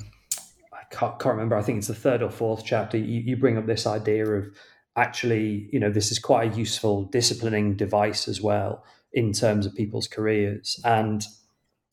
I 0.73 0.83
can't, 0.91 1.19
can't, 1.19 1.35
remember, 1.35 1.57
I 1.57 1.63
think 1.63 1.79
it's 1.79 1.87
the 1.87 1.95
third 1.95 2.23
or 2.23 2.31
fourth 2.31 2.65
chapter, 2.65 2.99
you, 2.99 3.21
you 3.21 3.37
bring 3.37 3.57
up 3.57 3.67
this 3.67 3.87
idea 3.87 4.27
of 4.27 4.49
actually, 4.97 5.69
you 5.73 5.79
know, 5.79 5.91
this 5.91 6.11
is 6.11 6.19
quite 6.19 6.53
a 6.53 6.57
useful 6.57 7.05
disciplining 7.05 7.77
device 7.77 8.27
as 8.27 8.41
well 8.41 8.85
in 9.13 9.33
terms 9.33 9.67
of 9.67 9.75
people's 9.75 10.09
careers. 10.09 10.81
And 10.85 11.25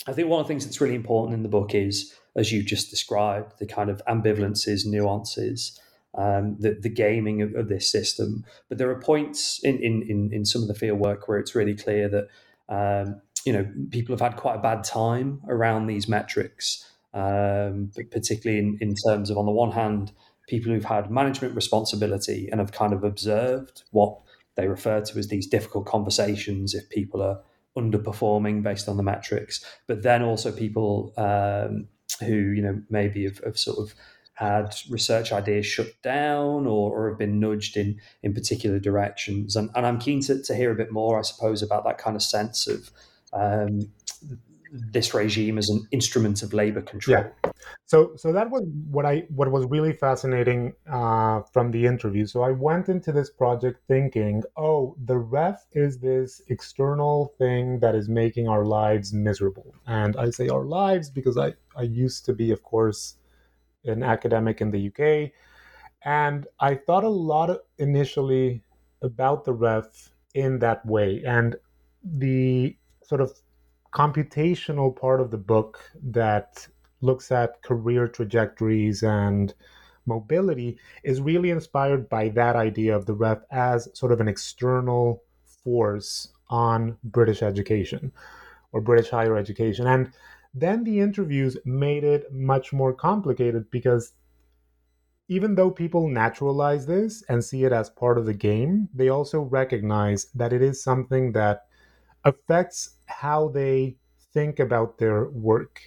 I 0.07 0.13
think 0.13 0.29
one 0.29 0.41
of 0.41 0.47
the 0.47 0.49
things 0.49 0.65
that's 0.65 0.81
really 0.81 0.95
important 0.95 1.35
in 1.35 1.43
the 1.43 1.49
book 1.49 1.75
is, 1.75 2.13
as 2.35 2.51
you 2.51 2.63
just 2.63 2.89
described, 2.89 3.59
the 3.59 3.67
kind 3.67 3.89
of 3.89 4.01
ambivalences, 4.07 4.85
nuances, 4.85 5.79
um, 6.15 6.57
the, 6.59 6.77
the 6.79 6.89
gaming 6.89 7.41
of, 7.41 7.53
of, 7.55 7.69
this 7.69 7.91
system. 7.91 8.43
But 8.69 8.77
there 8.77 8.89
are 8.89 8.99
points 8.99 9.59
in, 9.63 9.77
in, 9.79 10.29
in, 10.31 10.45
some 10.45 10.61
of 10.61 10.67
the 10.67 10.73
field 10.73 10.99
work 10.99 11.27
where 11.27 11.37
it's 11.37 11.55
really 11.55 11.75
clear 11.75 12.09
that 12.09 12.27
um, 12.69 13.21
you 13.45 13.53
know 13.53 13.67
people 13.91 14.13
have 14.13 14.21
had 14.21 14.37
quite 14.37 14.55
a 14.55 14.61
bad 14.61 14.83
time 14.83 15.41
around 15.47 15.87
these 15.87 16.07
metrics, 16.07 16.89
um, 17.13 17.91
particularly 18.11 18.59
in, 18.59 18.77
in 18.81 18.95
terms 19.07 19.29
of 19.29 19.37
on 19.37 19.45
the 19.45 19.51
one 19.51 19.71
hand 19.71 20.11
people 20.47 20.71
who've 20.71 20.85
had 20.85 21.11
management 21.11 21.53
responsibility 21.55 22.47
and 22.49 22.59
have 22.59 22.71
kind 22.71 22.93
of 22.93 23.03
observed 23.03 23.83
what 23.91 24.17
they 24.55 24.67
refer 24.67 25.01
to 25.01 25.19
as 25.19 25.27
these 25.27 25.45
difficult 25.45 25.85
conversations 25.85 26.73
if 26.73 26.89
people 26.89 27.21
are 27.21 27.39
underperforming 27.77 28.63
based 28.63 28.89
on 28.89 28.97
the 28.97 29.03
metrics, 29.03 29.63
but 29.85 30.01
then 30.01 30.23
also 30.23 30.51
people 30.51 31.13
um, 31.17 31.87
who 32.25 32.33
you 32.33 32.61
know 32.61 32.81
maybe 32.89 33.23
have, 33.25 33.37
have 33.45 33.57
sort 33.57 33.77
of 33.77 33.93
had 34.37 34.75
research 34.87 35.31
ideas 35.31 35.65
shut 35.65 35.99
down 36.03 36.67
or, 36.67 36.95
or 36.95 37.09
have 37.09 37.17
been 37.17 37.39
nudged 37.39 37.75
in 37.75 37.99
in 38.21 38.33
particular 38.33 38.79
directions. 38.79 39.55
And, 39.55 39.71
and 39.75 39.85
I'm 39.85 39.97
keen 39.97 40.21
to, 40.21 40.41
to 40.43 40.55
hear 40.55 40.71
a 40.71 40.75
bit 40.75 40.91
more, 40.91 41.17
I 41.17 41.23
suppose, 41.23 41.63
about 41.63 41.83
that 41.85 41.97
kind 41.97 42.15
of 42.15 42.21
sense 42.21 42.67
of 42.67 42.91
um, 43.33 43.91
this 44.71 45.13
regime 45.13 45.57
as 45.57 45.69
an 45.69 45.87
instrument 45.91 46.43
of 46.43 46.53
labor 46.53 46.81
control. 46.81 47.17
Yeah. 47.17 47.51
So, 47.85 48.11
so 48.15 48.31
that 48.31 48.51
was 48.51 48.63
what 48.91 49.07
I 49.07 49.25
what 49.29 49.51
was 49.51 49.65
really 49.65 49.93
fascinating 49.93 50.73
uh, 50.91 51.41
from 51.51 51.71
the 51.71 51.87
interview. 51.87 52.27
So 52.27 52.43
I 52.43 52.51
went 52.51 52.89
into 52.89 53.11
this 53.11 53.31
project 53.31 53.79
thinking, 53.87 54.43
oh, 54.55 54.95
the 55.03 55.17
ref 55.17 55.65
is 55.71 55.97
this 55.99 56.41
external 56.49 57.33
thing 57.39 57.79
that 57.79 57.95
is 57.95 58.07
making 58.07 58.47
our 58.47 58.65
lives 58.65 59.13
miserable, 59.13 59.73
and 59.87 60.15
I 60.15 60.29
say 60.29 60.47
our 60.49 60.65
lives 60.65 61.09
because 61.09 61.37
I 61.39 61.53
I 61.75 61.83
used 61.83 62.25
to 62.25 62.33
be, 62.33 62.51
of 62.51 62.61
course, 62.61 63.15
an 63.85 64.03
academic 64.03 64.61
in 64.61 64.71
the 64.71 64.87
UK. 64.87 65.31
And 66.03 66.47
I 66.59 66.75
thought 66.75 67.03
a 67.03 67.09
lot 67.09 67.57
initially 67.77 68.63
about 69.01 69.45
the 69.45 69.53
ref 69.53 70.11
in 70.33 70.59
that 70.59 70.85
way. 70.85 71.23
And 71.25 71.55
the 72.03 72.75
sort 73.03 73.21
of 73.21 73.31
computational 73.93 74.95
part 74.95 75.21
of 75.21 75.31
the 75.31 75.37
book 75.37 75.79
that 76.03 76.67
looks 77.01 77.31
at 77.31 77.61
career 77.63 78.07
trajectories 78.07 79.03
and 79.03 79.53
mobility 80.05 80.77
is 81.03 81.21
really 81.21 81.51
inspired 81.51 82.09
by 82.09 82.29
that 82.29 82.55
idea 82.55 82.95
of 82.95 83.05
the 83.05 83.13
ref 83.13 83.39
as 83.51 83.89
sort 83.93 84.11
of 84.11 84.21
an 84.21 84.27
external 84.27 85.23
force 85.45 86.29
on 86.49 86.97
British 87.03 87.41
education 87.43 88.11
or 88.71 88.81
British 88.81 89.09
higher 89.09 89.37
education. 89.37 89.85
And 89.87 90.11
then 90.59 90.83
the 90.83 90.99
interviews 90.99 91.57
made 91.65 92.03
it 92.03 92.31
much 92.31 92.73
more 92.73 92.93
complicated 92.93 93.69
because 93.71 94.13
even 95.29 95.55
though 95.55 95.71
people 95.71 96.07
naturalize 96.07 96.85
this 96.85 97.21
and 97.29 97.43
see 97.43 97.63
it 97.63 97.71
as 97.71 97.89
part 97.89 98.17
of 98.17 98.25
the 98.25 98.33
game, 98.33 98.89
they 98.93 99.09
also 99.09 99.41
recognize 99.41 100.25
that 100.33 100.53
it 100.53 100.61
is 100.61 100.81
something 100.83 101.31
that 101.33 101.65
affects 102.25 102.97
how 103.07 103.49
they 103.49 103.97
think 104.33 104.59
about 104.59 104.97
their 104.97 105.29
work. 105.29 105.81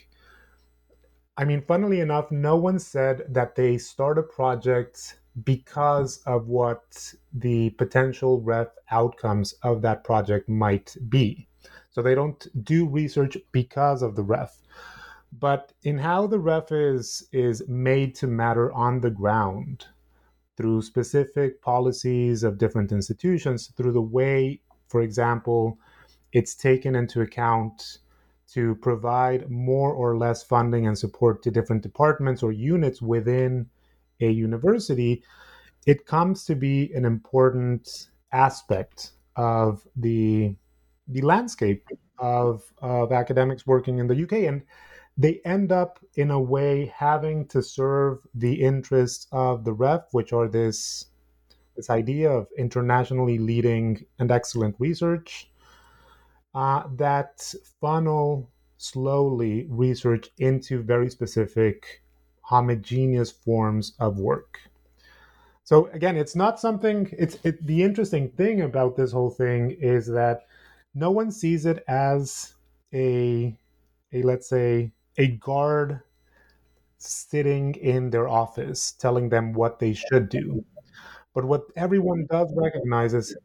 I 1.36 1.44
mean, 1.44 1.62
funnily 1.62 2.00
enough, 2.00 2.30
no 2.30 2.56
one 2.56 2.78
said 2.78 3.22
that 3.28 3.56
they 3.56 3.78
start 3.78 4.18
a 4.18 4.22
project 4.22 5.20
because 5.44 6.18
of 6.26 6.48
what 6.48 7.14
the 7.32 7.70
potential 7.70 8.40
ref 8.42 8.68
outcomes 8.90 9.54
of 9.62 9.82
that 9.82 10.04
project 10.04 10.48
might 10.48 10.96
be. 11.08 11.48
So 11.90 12.02
they 12.02 12.14
don't 12.14 12.46
do 12.64 12.88
research 12.88 13.38
because 13.52 14.02
of 14.02 14.16
the 14.16 14.22
ref. 14.22 14.59
But 15.32 15.72
in 15.82 15.98
how 15.98 16.26
the 16.26 16.38
ref 16.40 16.72
is 16.72 17.28
is 17.32 17.66
made 17.68 18.14
to 18.16 18.26
matter 18.26 18.72
on 18.72 19.00
the 19.00 19.10
ground 19.10 19.86
through 20.56 20.82
specific 20.82 21.62
policies 21.62 22.42
of 22.42 22.58
different 22.58 22.92
institutions, 22.92 23.68
through 23.76 23.92
the 23.92 24.02
way, 24.02 24.60
for 24.88 25.00
example, 25.02 25.78
it's 26.32 26.54
taken 26.54 26.94
into 26.94 27.20
account 27.22 27.98
to 28.52 28.74
provide 28.76 29.48
more 29.50 29.92
or 29.92 30.18
less 30.18 30.42
funding 30.42 30.86
and 30.86 30.98
support 30.98 31.42
to 31.44 31.50
different 31.50 31.82
departments 31.82 32.42
or 32.42 32.52
units 32.52 33.00
within 33.00 33.70
a 34.20 34.30
university, 34.30 35.22
it 35.86 36.06
comes 36.06 36.44
to 36.44 36.54
be 36.54 36.92
an 36.94 37.04
important 37.04 38.08
aspect 38.32 39.12
of 39.36 39.86
the 39.96 40.54
the 41.08 41.22
landscape 41.22 41.88
of 42.18 42.72
of 42.78 43.12
academics 43.12 43.66
working 43.66 43.98
in 43.98 44.06
the 44.08 44.22
UK, 44.24 44.32
and 44.48 44.62
they 45.16 45.40
end 45.44 45.72
up 45.72 45.98
in 46.14 46.30
a 46.30 46.40
way 46.40 46.92
having 46.94 47.46
to 47.48 47.62
serve 47.62 48.26
the 48.34 48.62
interests 48.62 49.26
of 49.32 49.64
the 49.64 49.72
ref, 49.72 50.08
which 50.12 50.32
are 50.32 50.48
this 50.48 51.06
this 51.76 51.90
idea 51.90 52.30
of 52.30 52.48
internationally 52.58 53.38
leading 53.38 54.04
and 54.18 54.30
excellent 54.30 54.76
research 54.78 55.50
uh, 56.54 56.82
that 56.96 57.54
funnel 57.80 58.50
slowly 58.76 59.66
research 59.70 60.30
into 60.38 60.82
very 60.82 61.10
specific 61.10 62.02
homogeneous 62.42 63.30
forms 63.30 63.94
of 64.00 64.18
work. 64.18 64.60
So 65.64 65.86
again, 65.92 66.16
it's 66.16 66.34
not 66.34 66.58
something. 66.58 67.08
It's 67.16 67.38
it, 67.44 67.64
the 67.64 67.82
interesting 67.82 68.30
thing 68.30 68.62
about 68.62 68.96
this 68.96 69.12
whole 69.12 69.30
thing 69.30 69.70
is 69.70 70.06
that 70.08 70.46
no 70.94 71.10
one 71.12 71.30
sees 71.30 71.66
it 71.66 71.84
as 71.86 72.54
a 72.92 73.56
a 74.12 74.22
let's 74.22 74.48
say 74.48 74.92
a 75.20 75.28
guard 75.36 76.00
sitting 76.96 77.74
in 77.74 78.08
their 78.08 78.26
office 78.26 78.92
telling 78.92 79.28
them 79.28 79.52
what 79.52 79.78
they 79.78 79.92
should 79.92 80.30
do. 80.30 80.64
But 81.34 81.44
what 81.44 81.64
everyone 81.76 82.26
does 82.30 82.50
recognize 82.56 83.12
is, 83.12 83.36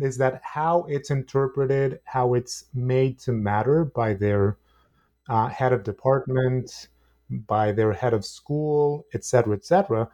is 0.00 0.16
that 0.18 0.40
how 0.44 0.86
it's 0.88 1.10
interpreted, 1.10 1.98
how 2.04 2.34
it's 2.34 2.66
made 2.72 3.18
to 3.20 3.32
matter 3.32 3.84
by 3.84 4.14
their 4.14 4.58
uh, 5.28 5.48
head 5.48 5.72
of 5.72 5.82
department, 5.82 6.88
by 7.28 7.72
their 7.72 7.92
head 7.92 8.14
of 8.14 8.24
school, 8.24 9.04
etc., 9.12 9.56
etc., 9.56 10.08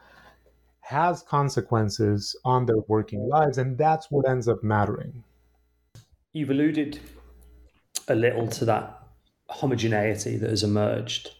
has 0.80 1.22
consequences 1.22 2.34
on 2.44 2.64
their 2.64 2.80
working 2.88 3.28
lives, 3.28 3.58
and 3.58 3.76
that's 3.76 4.10
what 4.10 4.28
ends 4.28 4.48
up 4.48 4.62
mattering. 4.64 5.22
You've 6.32 6.50
alluded 6.50 6.98
a 8.08 8.14
little 8.14 8.48
to 8.48 8.64
that 8.64 9.03
homogeneity 9.48 10.36
that 10.36 10.50
has 10.50 10.62
emerged 10.62 11.30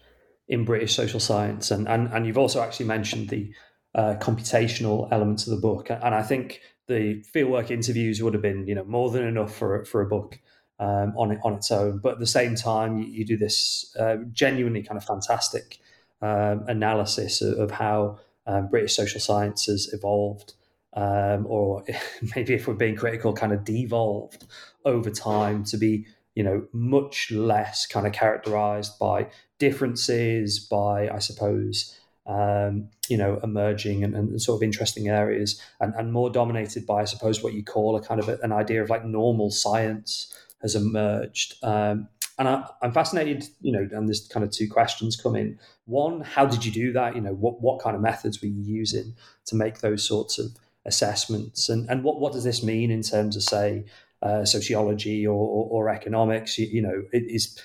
in 0.49 0.65
British 0.65 0.95
social 0.95 1.21
science, 1.21 1.71
and 1.71 1.89
and, 1.89 2.09
and 2.13 2.27
you've 2.27 2.39
also 2.39 2.63
actually 2.63 2.87
mentioned 2.87 3.31
the 3.31 3.53
uh, 3.95 4.15
computational 4.21 5.11
elements 5.13 5.47
of 5.47 5.55
the 5.55 5.61
book, 5.61 5.91
and 5.91 6.15
I 6.15 6.23
think 6.23 6.61
the 6.87 7.25
fieldwork 7.35 7.71
interviews 7.71 8.23
would 8.23 8.35
have 8.35 8.43
been 8.43 8.67
you 8.67 8.75
know 8.75 8.85
more 8.85 9.11
than 9.11 9.25
enough 9.25 9.55
for 9.55 9.85
for 9.85 10.03
a 10.03 10.07
book 10.07 10.39
um, 10.79 11.15
on 11.17 11.33
it 11.33 11.41
on 11.45 11.55
its 11.55 11.71
own. 11.71 11.99
But 11.99 12.15
at 12.15 12.19
the 12.19 12.27
same 12.27 12.55
time, 12.55 12.99
you, 12.99 13.07
you 13.07 13.27
do 13.27 13.37
this 13.37 13.95
uh, 13.99 14.17
genuinely 14.33 14.83
kind 14.83 14.99
of 14.99 15.05
fantastic 15.05 15.79
um, 16.23 16.65
analysis 16.69 17.43
of, 17.43 17.59
of 17.59 17.71
how 17.71 18.19
um, 18.47 18.69
British 18.69 18.95
social 18.95 19.21
science 19.21 19.67
has 19.67 19.93
evolved. 19.93 20.55
Um, 20.97 21.47
or 21.49 21.85
maybe 22.37 22.55
if 22.55 22.69
we're 22.69 22.75
being 22.75 22.97
critical, 22.97 23.33
kind 23.33 23.53
of 23.53 23.65
devolved 23.65 24.47
over 24.85 25.11
time 25.11 25.65
to 25.65 25.77
be, 25.77 26.07
you 26.35 26.43
know, 26.43 26.67
much 26.73 27.31
less 27.31 27.87
kind 27.87 28.07
of 28.07 28.13
characterized 28.13 28.99
by 28.99 29.29
differences, 29.59 30.59
by 30.59 31.09
I 31.09 31.19
suppose, 31.19 31.99
um, 32.27 32.89
you 33.09 33.17
know, 33.17 33.39
emerging 33.43 34.03
and, 34.03 34.15
and, 34.15 34.41
sort 34.41 34.59
of 34.59 34.63
interesting 34.63 35.09
areas, 35.09 35.61
and, 35.81 35.95
and 35.95 36.13
more 36.13 36.31
dominated 36.31 36.87
by 36.87 37.03
I 37.03 37.05
suppose 37.05 37.43
what 37.43 37.53
you 37.53 37.63
call 37.63 37.97
a 37.97 38.03
kind 38.03 38.21
of 38.21 38.29
a, 38.29 38.39
an 38.43 38.53
idea 38.53 38.83
of 38.83 38.91
like 38.91 39.05
normal 39.05 39.51
science 39.51 40.35
has 40.63 40.75
emerged. 40.75 41.55
Um, 41.63 42.09
and 42.39 42.49
I, 42.49 42.67
am 42.83 42.93
fascinated, 42.93 43.45
you 43.61 43.71
know, 43.71 43.87
and 43.93 44.09
there's 44.09 44.27
kind 44.27 44.43
of 44.43 44.51
two 44.51 44.69
questions 44.69 45.17
come 45.17 45.37
in. 45.37 45.59
One, 45.85 46.23
how 46.23 46.47
did 46.47 46.65
you 46.65 46.73
do 46.73 46.93
that? 46.93 47.15
You 47.15 47.21
know, 47.21 47.35
what, 47.35 47.61
what 47.61 47.81
kind 47.81 47.95
of 47.95 48.03
methods 48.03 48.43
were 48.43 48.49
you 48.49 48.63
using 48.63 49.15
to 49.47 49.55
make 49.55 49.81
those 49.81 50.03
sorts 50.03 50.39
of 50.39 50.47
assessments? 50.85 51.69
And, 51.69 51.89
and 51.89 52.03
what, 52.03 52.21
what 52.21 52.33
does 52.33 52.43
this 52.43 52.63
mean 52.63 52.91
in 52.91 53.03
terms 53.03 53.37
of, 53.37 53.45
say, 53.45 53.85
uh, 54.25 54.45
sociology 54.45 55.27
or, 55.27 55.35
or, 55.35 55.69
or 55.71 55.89
economics? 55.91 56.59
You, 56.59 56.67
you 56.67 56.83
know, 56.83 57.03
is 57.13 57.59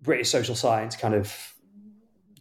British 0.00 0.30
social 0.30 0.54
science 0.54 0.96
kind 0.96 1.14
of 1.14 1.54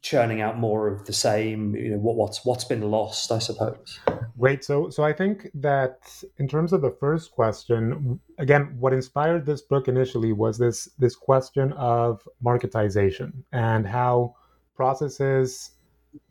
churning 0.02 0.42
out 0.42 0.58
more 0.58 0.88
of 0.88 1.06
the 1.06 1.14
same 1.14 1.76
you 1.76 1.92
know 1.92 1.98
what 1.98 2.16
what's 2.16 2.44
what's 2.44 2.64
been 2.64 2.82
lost 2.90 3.32
i 3.32 3.38
suppose 3.38 4.00
Great. 4.42 4.64
So, 4.64 4.90
so 4.90 5.04
I 5.04 5.14
think 5.14 5.52
that 5.54 6.00
in 6.40 6.48
terms 6.48 6.74
of 6.74 6.82
the 6.82 6.90
first 7.00 7.32
question, 7.32 8.20
again, 8.40 8.76
what 8.80 8.92
inspired 8.92 9.46
this 9.46 9.62
book 9.62 9.88
initially 9.88 10.34
was 10.34 10.58
this 10.58 10.90
this 10.98 11.16
question 11.16 11.74
of 11.74 12.28
marketization 12.44 13.44
and 13.52 13.86
how 13.86 14.34
processes 14.76 15.74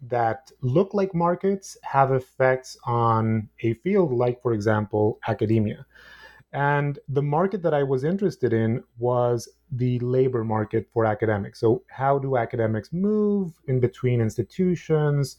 that 0.03 0.51
look 0.61 0.93
like 0.93 1.15
markets 1.15 1.77
have 1.85 2.11
effects 2.11 2.77
on 2.85 3.49
a 3.63 3.75
field 3.75 4.13
like, 4.13 4.43
for 4.43 4.55
example, 4.55 5.21
academia. 5.29 5.87
And 6.53 6.99
the 7.09 7.23
market 7.23 7.63
that 7.63 7.75
I 7.75 7.85
was 7.85 8.03
interested 8.03 8.53
in 8.53 8.83
was 8.99 9.49
the 9.71 10.01
labor 10.01 10.43
market 10.43 10.89
for 10.93 11.05
academics. 11.05 11.61
So, 11.61 11.83
how 11.89 12.19
do 12.19 12.37
academics 12.37 12.93
move 12.93 13.53
in 13.69 13.79
between 13.79 14.21
institutions? 14.21 15.37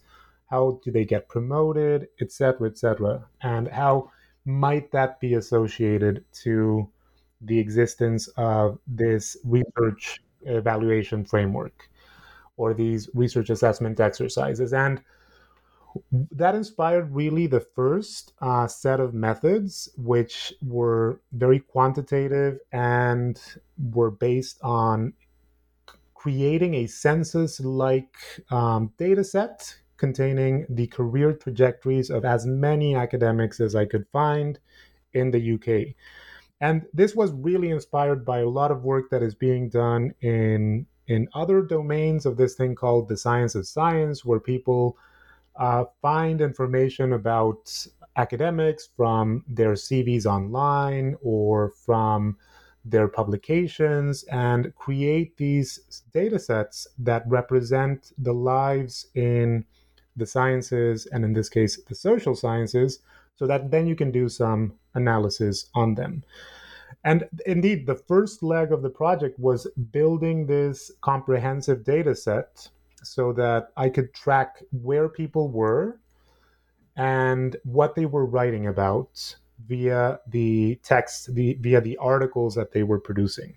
How 0.50 0.80
do 0.84 0.92
they 0.92 1.04
get 1.06 1.28
promoted, 1.28 2.08
etc., 2.22 2.70
etc., 2.70 3.26
and 3.42 3.68
how 3.68 4.12
might 4.46 4.92
that 4.92 5.20
be 5.20 5.34
associated 5.34 6.24
to 6.44 6.90
the 7.42 7.60
existence 7.60 8.28
of 8.38 8.80
this 8.88 9.38
research 9.44 10.24
evaluation 10.44 11.26
framework 11.26 11.90
or 12.58 12.74
these 12.74 13.10
research 13.14 13.50
assessment 13.50 14.00
exercises? 14.00 14.74
And 14.74 15.02
that 16.32 16.56
inspired 16.56 17.14
really 17.14 17.48
the 17.48 17.60
first 17.60 18.34
uh, 18.42 18.68
set 18.68 19.00
of 19.00 19.14
methods, 19.14 19.90
which 19.98 20.54
were 20.62 21.22
very 21.34 21.60
quantitative 21.60 22.60
and 22.72 23.42
were 23.78 24.12
based 24.12 24.60
on 24.62 25.14
creating 26.14 26.76
a 26.76 26.88
census 26.88 27.60
like 27.60 28.16
um, 28.52 28.94
data 28.98 29.24
set 29.24 29.76
containing 29.98 30.66
the 30.70 30.88
career 30.88 31.34
trajectories 31.34 32.10
of 32.10 32.26
as 32.26 32.46
many 32.46 32.96
academics 32.96 33.60
as 33.60 33.76
I 33.76 33.86
could 33.86 34.08
find 34.12 34.60
in 35.14 35.32
the 35.32 35.54
UK. 35.54 35.96
And 36.60 36.86
this 36.94 37.16
was 37.16 37.32
really 37.32 37.70
inspired 37.72 38.24
by 38.24 38.40
a 38.40 38.50
lot 38.50 38.72
of 38.72 38.84
work 38.84 39.10
that 39.10 39.24
is 39.24 39.36
being 39.36 39.70
done 39.70 40.14
in 40.22 40.86
in 41.08 41.28
other 41.34 41.62
domains 41.62 42.26
of 42.26 42.38
this 42.38 42.56
thing 42.56 42.76
called 42.76 43.10
the 43.10 43.18
science 43.18 43.56
of 43.56 43.68
science, 43.68 44.24
where 44.24 44.40
people 44.40 44.98
uh, 45.56 45.86
find 46.02 46.42
information 46.42 47.14
about 47.14 47.88
academics 48.16 48.90
from 48.96 49.44
their 49.48 49.74
CVs 49.74 50.26
online 50.26 51.16
or 51.22 51.70
from 51.70 52.38
their 52.84 53.08
publications 53.08 54.24
and 54.24 54.74
create 54.76 55.38
these 55.38 56.04
data 56.14 56.40
sets 56.40 56.88
that 56.98 57.24
represent 57.28 58.12
the 58.18 58.34
lives 58.34 59.08
in 59.14 59.64
the 60.18 60.26
sciences 60.26 61.06
and 61.08 61.24
in 61.24 61.32
this 61.34 61.48
case 61.48 61.82
the 61.88 61.96
social 61.96 62.36
sciences 62.36 63.00
so 63.36 63.48
that 63.48 63.72
then 63.72 63.88
you 63.88 63.96
can 63.96 64.12
do 64.12 64.28
some 64.28 64.74
analysis 64.96 65.68
on 65.74 65.96
them. 65.96 66.24
And 67.04 67.28
indeed 67.46 67.86
the 67.86 67.96
first 67.96 68.44
leg 68.44 68.72
of 68.72 68.82
the 68.82 68.90
project 68.90 69.40
was 69.40 69.68
building 69.92 70.46
this 70.46 70.92
comprehensive 71.02 71.84
data 71.84 72.14
set 72.16 72.70
so 73.04 73.34
that 73.34 73.70
I 73.78 73.90
could 73.90 74.14
track 74.14 74.64
where 74.72 75.10
people 75.10 75.50
were 75.50 76.00
and 76.96 77.56
what 77.64 77.96
they 77.96 78.06
were 78.06 78.26
writing 78.26 78.68
about 78.68 79.36
via 79.68 80.20
the 80.28 80.80
text, 80.84 81.34
the, 81.34 81.54
via 81.62 81.82
the 81.82 81.98
articles 81.98 82.56
that 82.56 82.72
they 82.72 82.84
were 82.84 83.00
producing. 83.00 83.56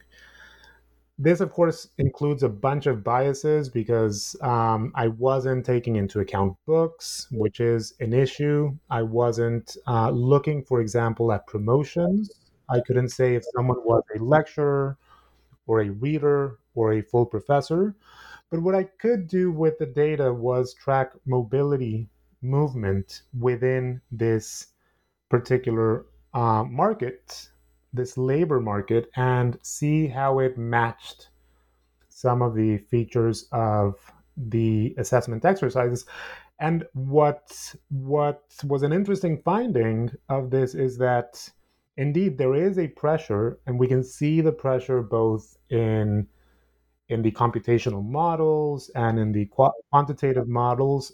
This, 1.16 1.40
of 1.40 1.52
course, 1.52 1.88
includes 1.98 2.42
a 2.42 2.48
bunch 2.48 2.86
of 2.86 3.04
biases 3.04 3.68
because 3.68 4.34
um, 4.40 4.90
I 4.96 5.08
wasn't 5.08 5.64
taking 5.64 5.94
into 5.94 6.18
account 6.20 6.56
books, 6.66 7.28
which 7.30 7.60
is 7.60 7.94
an 8.00 8.12
issue. 8.12 8.76
I 8.90 9.02
wasn't 9.02 9.76
uh, 9.86 10.10
looking, 10.10 10.64
for 10.64 10.80
example, 10.80 11.30
at 11.32 11.46
promotions. 11.46 12.30
I 12.68 12.80
couldn't 12.80 13.10
say 13.10 13.36
if 13.36 13.44
someone 13.54 13.78
was 13.84 14.02
a 14.16 14.22
lecturer 14.22 14.98
or 15.66 15.82
a 15.82 15.90
reader 15.90 16.58
or 16.74 16.94
a 16.94 17.02
full 17.02 17.26
professor. 17.26 17.94
But 18.54 18.62
what 18.62 18.76
I 18.76 18.84
could 18.84 19.26
do 19.26 19.50
with 19.50 19.80
the 19.80 19.86
data 19.86 20.32
was 20.32 20.74
track 20.74 21.10
mobility 21.26 22.08
movement 22.40 23.22
within 23.36 24.00
this 24.12 24.68
particular 25.28 26.06
uh, 26.34 26.62
market, 26.62 27.48
this 27.92 28.16
labor 28.16 28.60
market, 28.60 29.10
and 29.16 29.58
see 29.62 30.06
how 30.06 30.38
it 30.38 30.56
matched 30.56 31.30
some 32.08 32.42
of 32.42 32.54
the 32.54 32.78
features 32.78 33.48
of 33.50 33.96
the 34.36 34.94
assessment 34.98 35.44
exercises. 35.44 36.06
And 36.60 36.86
what 36.92 37.74
what 37.88 38.44
was 38.62 38.84
an 38.84 38.92
interesting 38.92 39.42
finding 39.44 40.12
of 40.28 40.50
this 40.50 40.76
is 40.76 40.96
that 40.98 41.50
indeed 41.96 42.38
there 42.38 42.54
is 42.54 42.78
a 42.78 42.86
pressure, 42.86 43.58
and 43.66 43.80
we 43.80 43.88
can 43.88 44.04
see 44.04 44.40
the 44.40 44.52
pressure 44.52 45.02
both 45.02 45.56
in 45.70 46.28
in 47.08 47.22
the 47.22 47.32
computational 47.32 48.04
models 48.04 48.90
and 48.94 49.18
in 49.18 49.32
the 49.32 49.48
quantitative 49.90 50.48
models 50.48 51.12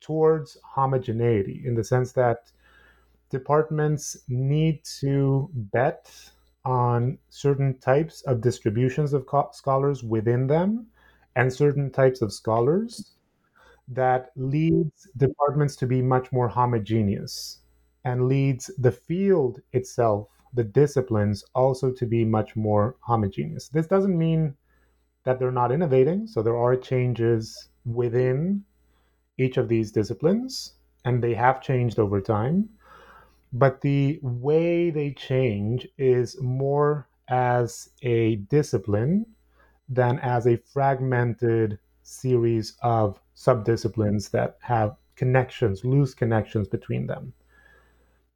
towards 0.00 0.58
homogeneity 0.64 1.62
in 1.64 1.74
the 1.74 1.84
sense 1.84 2.12
that 2.12 2.50
departments 3.30 4.18
need 4.28 4.82
to 4.84 5.48
bet 5.54 6.10
on 6.64 7.16
certain 7.30 7.78
types 7.78 8.22
of 8.22 8.40
distributions 8.40 9.12
of 9.12 9.26
scholars 9.52 10.02
within 10.04 10.46
them 10.46 10.86
and 11.36 11.52
certain 11.52 11.90
types 11.90 12.20
of 12.20 12.32
scholars 12.32 13.12
that 13.88 14.30
leads 14.36 15.08
departments 15.16 15.74
to 15.76 15.86
be 15.86 16.02
much 16.02 16.30
more 16.32 16.48
homogeneous 16.48 17.60
and 18.04 18.28
leads 18.28 18.70
the 18.78 18.92
field 18.92 19.60
itself 19.72 20.28
the 20.52 20.64
disciplines 20.64 21.44
also 21.54 21.92
to 21.92 22.06
be 22.06 22.24
much 22.24 22.56
more 22.56 22.96
homogeneous. 23.00 23.68
This 23.68 23.86
doesn't 23.86 24.16
mean 24.16 24.56
that 25.24 25.38
they're 25.38 25.52
not 25.52 25.72
innovating. 25.72 26.26
So 26.26 26.42
there 26.42 26.56
are 26.56 26.76
changes 26.76 27.68
within 27.84 28.64
each 29.38 29.56
of 29.56 29.68
these 29.68 29.92
disciplines, 29.92 30.74
and 31.04 31.22
they 31.22 31.34
have 31.34 31.62
changed 31.62 31.98
over 31.98 32.20
time. 32.20 32.68
But 33.52 33.80
the 33.80 34.18
way 34.22 34.90
they 34.90 35.12
change 35.12 35.88
is 35.98 36.40
more 36.40 37.08
as 37.28 37.90
a 38.02 38.36
discipline 38.36 39.26
than 39.88 40.18
as 40.20 40.46
a 40.46 40.56
fragmented 40.72 41.78
series 42.02 42.76
of 42.82 43.20
subdisciplines 43.36 44.30
that 44.30 44.58
have 44.60 44.96
connections, 45.16 45.84
loose 45.84 46.14
connections 46.14 46.68
between 46.68 47.06
them. 47.06 47.32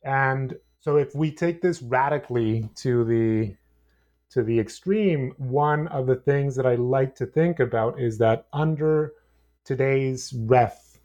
And 0.02 0.56
so 0.80 0.96
if 0.96 1.14
we 1.14 1.30
take 1.30 1.62
this 1.62 1.80
radically 1.82 2.68
to 2.76 3.04
the 3.04 3.54
to 4.30 4.42
the 4.42 4.58
extreme, 4.58 5.32
one 5.38 5.88
of 5.88 6.06
the 6.06 6.16
things 6.16 6.56
that 6.56 6.66
I 6.66 6.74
like 6.74 7.14
to 7.16 7.26
think 7.26 7.60
about 7.60 8.00
is 8.00 8.18
that 8.18 8.46
under 8.52 9.12
today's 9.64 10.32
ref, 10.32 10.98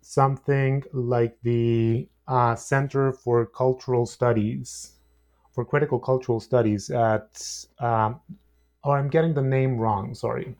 something 0.00 0.82
like 0.92 1.36
the 1.42 2.08
uh, 2.26 2.54
Center 2.54 3.12
for 3.12 3.46
Cultural 3.46 4.06
Studies, 4.06 4.92
for 5.52 5.64
Critical 5.64 5.98
Cultural 5.98 6.40
Studies 6.40 6.90
at, 6.90 7.66
um, 7.80 8.20
oh, 8.82 8.92
I'm 8.92 9.08
getting 9.08 9.34
the 9.34 9.42
name 9.42 9.76
wrong, 9.78 10.14
sorry. 10.14 10.56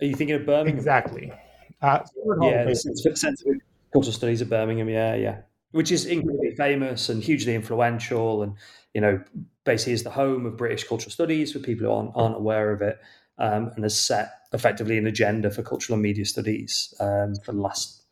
Are 0.00 0.06
you 0.06 0.14
thinking 0.14 0.36
of 0.36 0.46
Birmingham? 0.46 0.76
Exactly. 0.76 1.32
Uh, 1.80 2.00
yeah, 2.40 2.64
the 2.64 2.74
Center 2.74 3.36
for 3.44 3.54
Cultural 3.92 4.12
Studies 4.12 4.42
at 4.42 4.48
Birmingham, 4.48 4.88
yeah, 4.88 5.14
yeah. 5.14 5.38
Which 5.72 5.90
is 5.90 6.06
incredibly 6.06 6.54
famous 6.54 7.08
and 7.08 7.22
hugely 7.22 7.54
influential 7.54 8.42
and 8.42 8.54
you 8.94 9.00
know, 9.00 9.22
basically 9.64 9.94
is 9.94 10.02
the 10.02 10.10
home 10.10 10.46
of 10.46 10.56
British 10.56 10.84
cultural 10.84 11.10
studies 11.10 11.52
for 11.52 11.58
people 11.58 11.86
who 11.86 11.92
aren't, 11.92 12.12
aren't 12.14 12.36
aware 12.36 12.72
of 12.72 12.82
it, 12.82 13.00
um, 13.38 13.70
and 13.74 13.84
has 13.84 13.98
set 13.98 14.32
effectively 14.52 14.98
an 14.98 15.06
agenda 15.06 15.50
for 15.50 15.62
cultural 15.62 15.94
and 15.94 16.02
media 16.02 16.24
studies 16.24 16.94
um, 17.00 17.34
for 17.36 17.52
the 17.52 17.60
last 17.60 18.02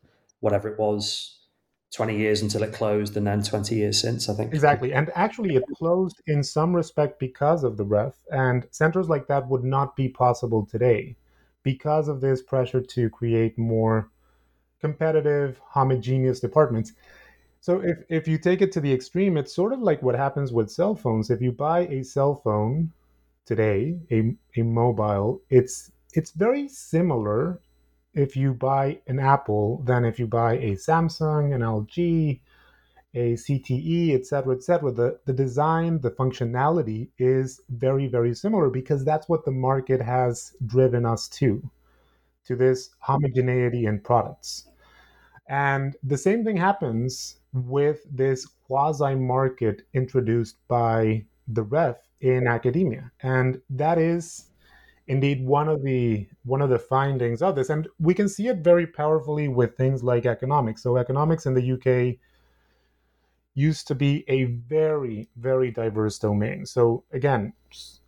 whatever 0.41 0.69
it 0.69 0.79
was 0.79 1.37
20 1.93 2.17
years 2.17 2.41
until 2.41 2.63
it 2.63 2.73
closed 2.73 3.17
and 3.17 3.27
then 3.27 3.43
20 3.43 3.75
years 3.75 4.01
since 4.01 4.29
i 4.31 4.35
think. 4.35 4.55
Exactly 4.55 4.95
and 4.95 5.11
actually 5.15 5.57
it 5.57 5.65
closed 5.77 6.23
in 6.27 6.43
some 6.43 6.75
respect 6.75 7.19
because 7.19 7.63
of 7.63 7.77
the 7.77 7.85
ref 7.85 8.15
and 8.31 8.67
centers 8.71 9.11
like 9.11 9.27
that 9.27 9.47
would 9.49 9.65
not 9.65 9.97
be 9.97 10.09
possible 10.09 10.65
today 10.65 11.15
because 11.63 12.09
of 12.09 12.23
this 12.23 12.43
pressure 12.43 12.81
to 12.81 13.11
create 13.11 13.59
more 13.59 14.09
competitive 14.81 15.61
homogeneous 15.63 16.41
departments 16.41 16.95
so 17.61 17.81
if, 17.81 17.99
if 18.09 18.27
you 18.27 18.39
take 18.39 18.63
it 18.63 18.73
to 18.73 18.81
the 18.81 18.93
extreme, 18.93 19.37
it's 19.37 19.55
sort 19.55 19.75
of 19.75 19.81
like 19.81 20.03
what 20.03 20.15
happens 20.15 20.51
with 20.51 20.71
cell 20.71 20.95
phones. 20.95 21.31
If 21.31 21.43
you 21.43 21.53
buy 21.53 21.81
a 21.89 22.03
cell 22.03 22.35
phone 22.35 22.93
today, 23.45 23.99
a, 24.11 24.35
a 24.59 24.63
mobile, 24.63 25.43
it's 25.51 25.93
it's 26.15 26.31
very 26.31 26.69
similar 26.69 27.61
if 28.15 28.35
you 28.35 28.55
buy 28.55 29.01
an 29.07 29.21
Apple 29.21 29.83
than 29.85 30.05
if 30.07 30.19
you 30.19 30.27
buy 30.27 30.55
a 30.55 30.73
Samsung, 30.75 31.55
an 31.55 31.61
LG, 31.61 32.41
a 33.15 33.35
ZTE, 33.35 34.13
et 34.13 34.21
etc., 34.21 34.55
etc. 34.57 34.91
The 34.91 35.21
the 35.27 35.35
design, 35.35 36.01
the 36.01 36.13
functionality 36.13 37.09
is 37.19 37.61
very, 37.69 38.07
very 38.07 38.35
similar 38.35 38.71
because 38.71 39.05
that's 39.05 39.29
what 39.29 39.45
the 39.45 39.53
market 39.53 40.01
has 40.01 40.55
driven 40.65 41.05
us 41.05 41.29
to, 41.29 41.63
to 42.47 42.57
this 42.57 42.91
homogeneity 43.01 43.85
in 43.85 44.01
products. 44.01 44.70
And 45.51 45.97
the 46.05 46.17
same 46.17 46.45
thing 46.45 46.57
happens 46.57 47.41
with 47.53 48.07
this 48.09 48.47
quasi 48.47 49.17
market 49.17 49.83
introduced 49.95 50.57
by 50.69 51.25
the 51.49 51.65
ref 51.65 51.97
in 52.21 52.47
academia. 52.47 53.11
And 53.23 53.61
that 53.71 53.99
is 53.99 54.51
indeed 55.09 55.45
one 55.45 55.69
of 55.69 55.83
the 55.83 56.29
one 56.45 56.63
of 56.63 56.71
the 56.71 56.79
findings 56.79 57.43
of 57.43 57.57
this. 57.57 57.69
And 57.69 57.89
we 57.99 58.15
can 58.15 58.29
see 58.29 58.47
it 58.47 58.59
very 58.59 58.87
powerfully 58.87 59.49
with 59.49 59.77
things 59.77 60.05
like 60.05 60.25
economics. 60.25 60.85
So 60.85 60.97
economics 60.97 61.47
in 61.47 61.55
the 61.55 61.73
UK 61.73 62.21
used 63.55 63.89
to 63.89 63.97
be 63.97 64.25
a 64.29 64.45
very, 64.45 65.29
very 65.37 65.73
diverse 65.73 66.17
domain. 66.21 66.65
So 66.65 67.03
again, 67.13 67.53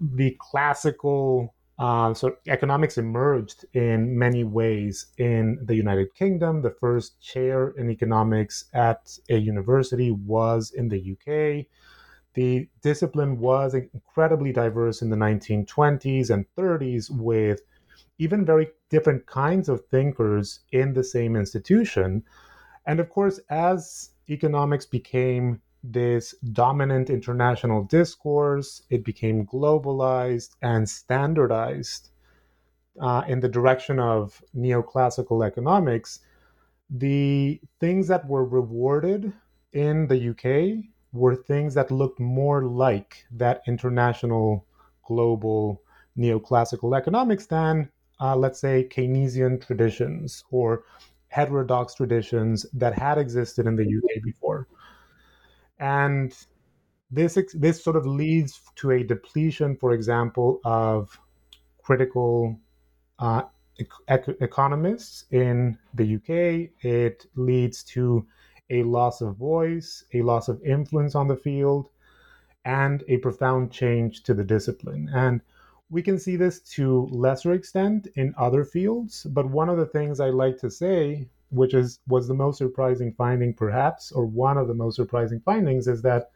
the 0.01 0.37
classical 0.39 1.55
uh, 1.79 2.13
so 2.15 2.37
economics 2.47 2.99
emerged 2.99 3.65
in 3.73 4.19
many 4.19 4.45
ways 4.45 5.07
in 5.19 5.59
the 5.63 5.75
United 5.75 6.15
Kingdom. 6.15 6.63
The 6.63 6.71
first 6.71 7.21
chair 7.21 7.71
in 7.71 7.91
economics 7.91 8.67
at 8.75 9.19
a 9.31 9.37
university 9.37 10.11
was 10.11 10.73
in 10.73 10.89
the 10.89 11.13
UK. 11.13 11.67
The 12.35 12.69
discipline 12.83 13.39
was 13.39 13.75
incredibly 13.75 14.53
diverse 14.53 15.03
in 15.03 15.11
the 15.11 15.17
1920s 15.17 16.31
and 16.31 16.47
30s, 16.57 17.11
with 17.11 17.61
even 18.19 18.45
very 18.45 18.69
different 18.89 19.27
kinds 19.27 19.69
of 19.69 19.85
thinkers 19.87 20.61
in 20.71 20.93
the 20.93 21.05
same 21.05 21.37
institution. 21.37 22.23
And 22.87 23.01
of 23.01 23.09
course, 23.11 23.41
as 23.51 24.11
economics 24.29 24.87
became 24.87 25.61
this 25.83 26.35
dominant 26.53 27.11
international 27.11 27.85
discourse. 27.85 28.83
It 28.91 29.05
became 29.05 29.47
globalized 29.47 30.57
and 30.63 30.89
standardized 30.89 32.11
uh, 33.01 33.23
in 33.27 33.41
the 33.41 33.49
direction 33.49 33.99
of 33.99 34.43
neoclassical 34.57 35.47
economics. 35.47 36.21
The 36.91 37.61
things 37.81 38.09
that 38.09 38.27
were 38.29 38.45
rewarded 38.45 39.33
in 39.73 40.07
the 40.07 40.31
UK 40.31 40.85
were 41.13 41.35
things 41.37 41.75
that 41.75 41.91
looked 41.91 42.21
more 42.21 42.65
like 42.65 43.25
that 43.31 43.63
international 43.67 44.67
global 45.05 45.83
neoclassical 46.17 46.97
economics 46.97 47.47
than, 47.47 47.91
uh, 48.21 48.37
let's 48.37 48.61
say, 48.61 48.89
Keynesian 48.91 49.65
traditions 49.65 50.45
or 50.51 50.85
heterodox 51.29 51.95
traditions 51.95 52.67
that 52.75 52.99
had 52.99 53.17
existed 53.19 53.67
in 53.67 53.77
the 53.77 53.85
UK 53.85 54.23
before 54.23 54.69
and 55.83 56.33
this 57.11 57.37
this 57.55 57.83
sort 57.83 57.97
of 57.97 58.07
leads 58.07 58.61
to 58.77 58.93
a 58.93 59.03
depletion, 59.03 59.77
for 59.77 59.93
example, 59.93 60.61
of 60.65 61.21
critical 61.83 62.57
uh, 63.19 63.43
ec- 64.09 64.41
economists 64.41 65.27
in 65.33 65.77
the 65.95 66.15
UK. 66.15 66.71
It 66.85 67.27
leads 67.35 67.83
to 67.95 68.25
a 68.71 68.85
loss 68.85 69.21
of 69.21 69.37
voice, 69.37 70.05
a 70.15 70.23
loss 70.23 70.49
of 70.49 70.63
influence 70.63 71.17
on 71.17 71.27
the 71.27 71.37
field, 71.37 71.91
and 72.65 73.03
a 73.09 73.17
profound 73.19 73.73
change 73.73 74.23
to 74.23 74.35
the 74.35 74.45
discipline. 74.45 75.11
And 75.13 75.41
we 75.91 76.01
can 76.01 76.19
see 76.19 76.37
this 76.37 76.61
to 76.77 77.09
lesser 77.11 77.53
extent 77.53 78.07
in 78.15 78.35
other 78.39 78.65
fields, 78.65 79.27
but 79.29 79.51
one 79.51 79.69
of 79.69 79.79
the 79.79 79.87
things 79.87 80.21
I 80.21 80.31
like 80.31 80.59
to 80.59 80.71
say 80.71 81.29
which 81.53 81.75
is 81.75 82.01
was 82.09 82.27
the 82.27 82.35
most 82.35 82.59
surprising 82.59 83.13
finding 83.13 83.55
perhaps 83.55 84.11
or 84.11 84.27
one 84.27 84.57
of 84.57 84.69
the 84.69 84.75
most 84.75 84.97
surprising 84.97 85.41
findings 85.45 85.87
is 85.87 86.03
that 86.03 86.31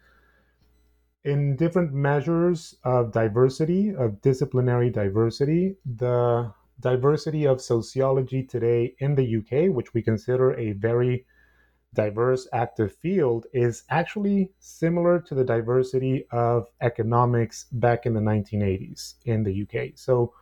in 1.25 1.57
different 1.57 1.93
measures 1.93 2.77
of 2.85 3.13
diversity 3.13 3.95
of 3.95 4.21
disciplinary 4.21 4.91
diversity 4.91 5.77
the 5.97 6.53
diversity 6.81 7.47
of 7.47 7.61
sociology 7.61 8.43
today 8.43 8.95
in 8.99 9.15
the 9.15 9.37
UK 9.37 9.75
which 9.75 9.95
we 9.95 10.03
consider 10.03 10.55
a 10.55 10.73
very 10.73 11.27
diverse 11.95 12.47
active 12.53 12.95
field 12.95 13.47
is 13.55 13.85
actually 13.89 14.53
similar 14.59 15.19
to 15.19 15.35
the 15.35 15.45
diversity 15.45 16.27
of 16.31 16.69
economics 16.83 17.65
back 17.73 18.05
in 18.05 18.13
the 18.13 18.21
1980s 18.21 19.15
in 19.25 19.43
the 19.43 19.63
UK 19.63 19.93
so 19.95 20.33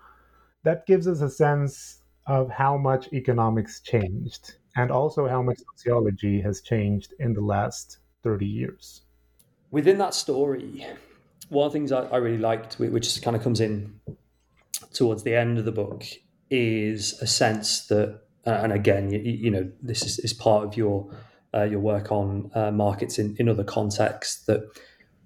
that 0.64 0.84
gives 0.86 1.06
us 1.06 1.20
a 1.20 1.30
sense 1.30 2.02
of 2.26 2.50
how 2.50 2.76
much 2.76 3.12
economics 3.12 3.80
changed 3.80 4.56
and 4.76 4.90
also 4.90 5.28
how 5.28 5.42
much 5.42 5.58
sociology 5.76 6.40
has 6.40 6.60
changed 6.60 7.14
in 7.18 7.32
the 7.32 7.40
last 7.40 7.98
30 8.22 8.46
years. 8.46 9.02
Within 9.70 9.98
that 9.98 10.14
story, 10.14 10.86
one 11.48 11.66
of 11.66 11.72
the 11.72 11.78
things 11.78 11.92
I, 11.92 12.02
I 12.06 12.16
really 12.16 12.38
liked, 12.38 12.78
which 12.78 13.22
kind 13.22 13.36
of 13.36 13.42
comes 13.42 13.60
in 13.60 14.00
towards 14.92 15.22
the 15.22 15.34
end 15.34 15.58
of 15.58 15.64
the 15.64 15.72
book, 15.72 16.04
is 16.50 17.20
a 17.20 17.26
sense 17.26 17.86
that, 17.88 18.20
uh, 18.46 18.50
and 18.50 18.72
again, 18.72 19.10
you, 19.10 19.18
you, 19.18 19.50
know, 19.50 19.70
this 19.82 20.02
is, 20.02 20.18
is 20.20 20.32
part 20.32 20.64
of 20.64 20.76
your 20.76 21.10
uh, 21.54 21.62
your 21.62 21.80
work 21.80 22.10
on 22.10 22.50
uh, 22.54 22.70
markets 22.70 23.18
in, 23.18 23.36
in 23.38 23.48
other 23.48 23.64
contexts 23.64 24.44
that 24.46 24.60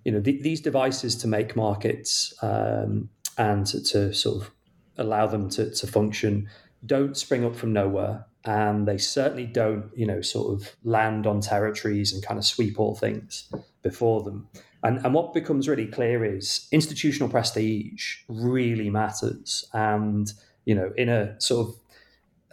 you 0.05 0.13
know 0.13 0.21
th- 0.21 0.43
these 0.43 0.61
devices 0.61 1.17
to 1.17 1.27
make 1.27 1.57
markets 1.57 2.35
um, 2.43 3.09
and 3.39 3.67
to, 3.67 3.83
to, 3.83 4.13
sort 4.13 4.43
of 4.43 4.51
allow 4.99 5.27
them 5.27 5.49
to, 5.49 5.71
to 5.71 5.87
function 5.87 6.49
don't 6.85 7.17
spring 7.17 7.45
up 7.45 7.57
from 7.57 7.73
nowhere 7.73 8.27
and 8.49 8.89
they 8.89 8.97
certainly 8.97 9.45
don't, 9.45 9.91
you 9.95 10.07
know, 10.07 10.23
sort 10.23 10.55
of 10.55 10.75
land 10.83 11.27
on 11.27 11.43
territories 11.43 12.15
and 12.15 12.23
kind 12.23 12.39
of 12.39 12.47
sweep 12.47 12.81
all 12.81 12.95
things 12.95 13.53
before 13.83 14.23
them. 14.23 14.49
And, 14.83 15.05
and 15.05 15.13
what 15.13 15.35
becomes 15.35 15.69
really 15.69 15.87
clear 15.87 16.25
is 16.25 16.67
institutional 16.73 17.29
prestige 17.29 18.21
really 18.27 18.89
matters. 18.89 19.69
And, 19.75 20.33
you 20.65 20.75
know, 20.75 20.95
in 20.97 21.11
a 21.11 21.39
sort 21.39 21.69
of 21.69 21.75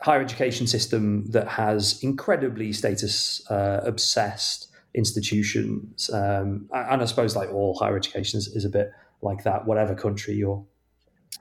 higher 0.02 0.20
education 0.20 0.68
system 0.68 1.32
that 1.32 1.48
has 1.48 2.04
incredibly 2.04 2.74
status 2.74 3.50
uh, 3.50 3.80
obsessed 3.86 4.68
institutions, 4.96 6.10
um, 6.14 6.68
and 6.74 7.02
I 7.02 7.06
suppose 7.06 7.38
like 7.38 7.54
all 7.54 7.80
higher 7.80 7.96
education 7.96 8.38
is, 8.38 8.48
is 8.50 8.66
a 8.66 8.70
bit 8.70 8.92
like 9.22 9.44
that, 9.46 9.66
whatever 9.66 9.96
country 9.96 10.34
you're 10.34 10.62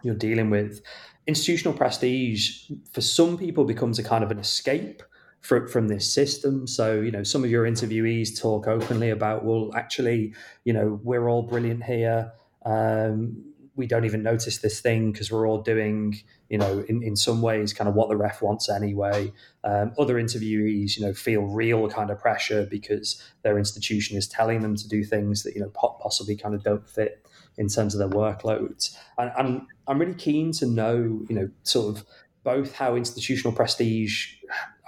you're 0.03 0.15
dealing 0.15 0.51
with 0.51 0.83
institutional 1.27 1.77
prestige 1.77 2.71
for 2.93 3.01
some 3.01 3.39
people 3.39 3.65
becomes 3.65 3.99
a 3.99 4.03
kind 4.03 4.23
of 4.23 4.31
an 4.31 4.39
escape 4.39 5.03
from, 5.41 5.69
from 5.69 5.89
this 5.89 6.13
system. 6.13 6.67
So, 6.67 7.01
you 7.01 7.11
know, 7.11 7.23
some 7.23 7.45
of 7.45 7.51
your 7.51 7.65
interviewees 7.65 8.39
talk 8.41 8.67
openly 8.67 9.11
about, 9.11 9.45
well, 9.45 9.71
actually, 9.75 10.35
you 10.65 10.73
know, 10.73 11.01
we're 11.03 11.29
all 11.29 11.43
brilliant 11.43 11.85
here. 11.85 12.33
Um, 12.65 13.45
we 13.77 13.87
don't 13.87 14.05
even 14.05 14.23
notice 14.23 14.59
this 14.59 14.81
thing 14.81 15.13
because 15.13 15.33
we're 15.33 15.49
all 15.49 15.61
doing, 15.61 16.17
you 16.49 16.59
know, 16.59 16.85
in, 16.89 17.03
in 17.03 17.17
some 17.17 17.43
ways, 17.43 17.73
kind 17.73 17.89
of 17.89 17.95
what 17.95 18.09
the 18.09 18.17
ref 18.17 18.41
wants 18.41 18.71
anyway. 18.71 19.33
Um, 19.65 19.93
other 19.99 20.15
interviewees, 20.15 20.97
you 20.97 21.05
know, 21.05 21.13
feel 21.13 21.43
real 21.43 21.89
kind 21.91 22.11
of 22.11 22.21
pressure 22.21 22.67
because 22.71 23.21
their 23.43 23.59
institution 23.59 24.17
is 24.17 24.29
telling 24.29 24.61
them 24.61 24.77
to 24.77 24.89
do 24.89 25.03
things 25.03 25.43
that, 25.43 25.55
you 25.55 25.61
know, 25.61 25.71
possibly 25.71 26.37
kind 26.37 26.55
of 26.55 26.63
don't 26.63 26.89
fit 26.89 27.27
in 27.57 27.69
terms 27.69 27.95
of 27.95 27.99
their 27.99 28.19
workloads. 28.19 28.97
And, 29.19 29.67
I'm 29.87 29.99
really 29.99 30.15
keen 30.15 30.51
to 30.53 30.67
know, 30.67 31.21
you 31.29 31.35
know, 31.35 31.51
sort 31.63 31.95
of 31.95 32.07
both 32.43 32.75
how 32.75 32.97
institutional 32.97 33.53
prestige, 33.53 34.37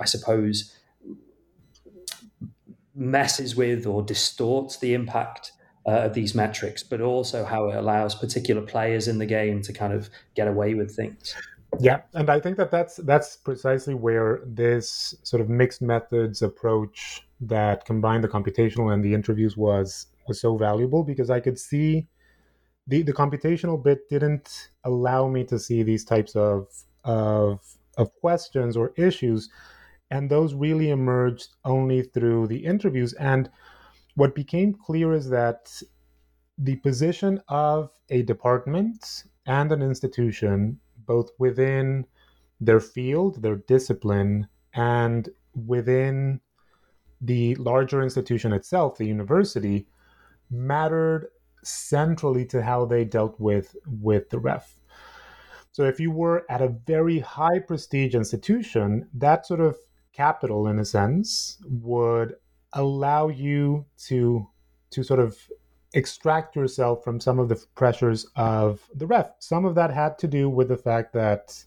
I 0.01 0.07
suppose, 0.07 0.75
messes 2.95 3.55
with 3.55 3.87
or 3.87 4.03
distorts 4.03 4.79
the 4.79 4.95
impact 4.95 5.53
uh, 5.87 5.91
of 5.91 6.15
these 6.15 6.35
metrics, 6.35 6.83
but 6.83 7.01
also 7.01 7.45
how 7.45 7.69
it 7.69 7.77
allows 7.77 8.15
particular 8.15 8.63
players 8.63 9.07
in 9.07 9.19
the 9.19 9.27
game 9.27 9.61
to 9.63 9.73
kind 9.73 9.93
of 9.93 10.09
get 10.35 10.49
away 10.49 10.75
with 10.75 10.97
things. 10.97 11.35
Yeah, 11.79 12.01
and 12.15 12.31
I 12.31 12.41
think 12.41 12.57
that 12.57 12.71
that's 12.71 12.97
that's 12.97 13.37
precisely 13.37 13.95
where 13.95 14.41
this 14.47 15.15
sort 15.23 15.41
of 15.43 15.49
mixed 15.49 15.83
methods 15.83 16.41
approach 16.41 17.27
that 17.41 17.85
combined 17.85 18.25
the 18.25 18.29
computational 18.29 18.95
and 18.95 19.05
the 19.05 19.13
interviews 19.13 19.57
was 19.57 20.07
was 20.27 20.41
so 20.41 20.57
valuable 20.57 21.05
because 21.05 21.29
I 21.29 21.41
could 21.41 21.59
see 21.59 22.07
the 22.87 23.03
the 23.03 23.13
computational 23.13 23.83
bit 23.83 24.09
didn't 24.09 24.71
allow 24.85 25.29
me 25.29 25.45
to 25.45 25.59
see 25.59 25.83
these 25.83 26.05
types 26.05 26.37
of 26.37 26.69
of 27.05 27.61
of 27.97 28.15
questions 28.15 28.77
or 28.77 28.93
issues 28.97 29.51
and 30.11 30.31
those 30.31 30.55
really 30.55 30.91
emerged 30.91 31.55
only 31.65 32.03
through 32.03 32.47
the 32.47 32.65
interviews. 32.65 33.13
And 33.15 33.51
what 34.15 34.35
became 34.35 34.75
clear 34.75 35.13
is 35.13 35.29
that 35.31 35.83
the 36.59 36.77
position 36.77 37.41
of 37.49 37.91
a 38.09 38.23
department 38.23 39.25
and 39.47 39.73
an 39.73 39.83
institution, 39.83 40.81
both 41.07 41.31
within 41.39 42.07
their 42.61 42.81
field, 42.81 43.43
their 43.43 43.57
discipline, 43.57 44.49
and 44.75 45.29
within 45.55 46.41
the 47.21 47.55
larger 47.57 48.03
institution 48.03 48.53
itself, 48.53 48.99
the 48.99 49.07
university, 49.07 49.87
mattered 50.51 51.29
centrally 51.67 52.45
to 52.47 52.63
how 52.63 52.85
they 52.85 53.05
dealt 53.05 53.39
with 53.39 53.77
with 53.87 54.31
the 54.31 54.39
ref. 54.39 54.77
So 55.73 55.85
if 55.85 56.01
you 56.01 56.11
were 56.11 56.45
at 56.51 56.63
a 56.63 56.75
very 56.87 57.19
high 57.19 57.59
prestige 57.59 58.15
institution, 58.15 59.09
that 59.15 59.47
sort 59.47 59.61
of 59.61 59.77
capital 60.13 60.69
in 60.69 60.79
a 60.79 60.85
sense 60.85 61.59
would 61.67 62.35
allow 62.73 63.29
you 63.29 63.85
to 64.07 64.49
to 64.91 65.03
sort 65.03 65.21
of 65.21 65.37
extract 65.95 66.57
yourself 66.57 67.03
from 67.05 67.21
some 67.21 67.39
of 67.39 67.49
the 67.49 67.63
pressures 67.75 68.27
of 68.37 68.89
the 68.95 69.07
ref. 69.07 69.31
Some 69.39 69.65
of 69.65 69.75
that 69.75 69.93
had 69.93 70.19
to 70.19 70.29
do 70.29 70.49
with 70.49 70.69
the 70.69 70.77
fact 70.77 71.13
that 71.15 71.65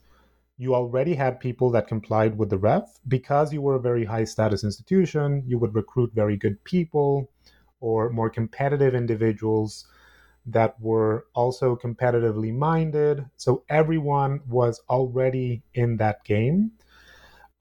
you 0.57 0.75
already 0.75 1.13
had 1.15 1.39
people 1.39 1.71
that 1.71 1.87
complied 1.87 2.37
with 2.37 2.49
the 2.49 2.57
ref 2.57 2.99
because 3.07 3.53
you 3.53 3.61
were 3.61 3.75
a 3.75 3.79
very 3.79 4.05
high 4.05 4.25
status 4.25 4.63
institution. 4.63 5.43
You 5.45 5.57
would 5.57 5.73
recruit 5.73 6.11
very 6.13 6.35
good 6.35 6.63
people 6.63 7.29
or 7.79 8.09
more 8.09 8.29
competitive 8.29 8.95
individuals 8.95 9.87
that 10.45 10.79
were 10.79 11.25
also 11.33 11.75
competitively 11.75 12.53
minded. 12.53 13.25
So 13.35 13.63
everyone 13.69 14.41
was 14.47 14.81
already 14.89 15.63
in 15.73 15.97
that 15.97 16.23
game. 16.23 16.71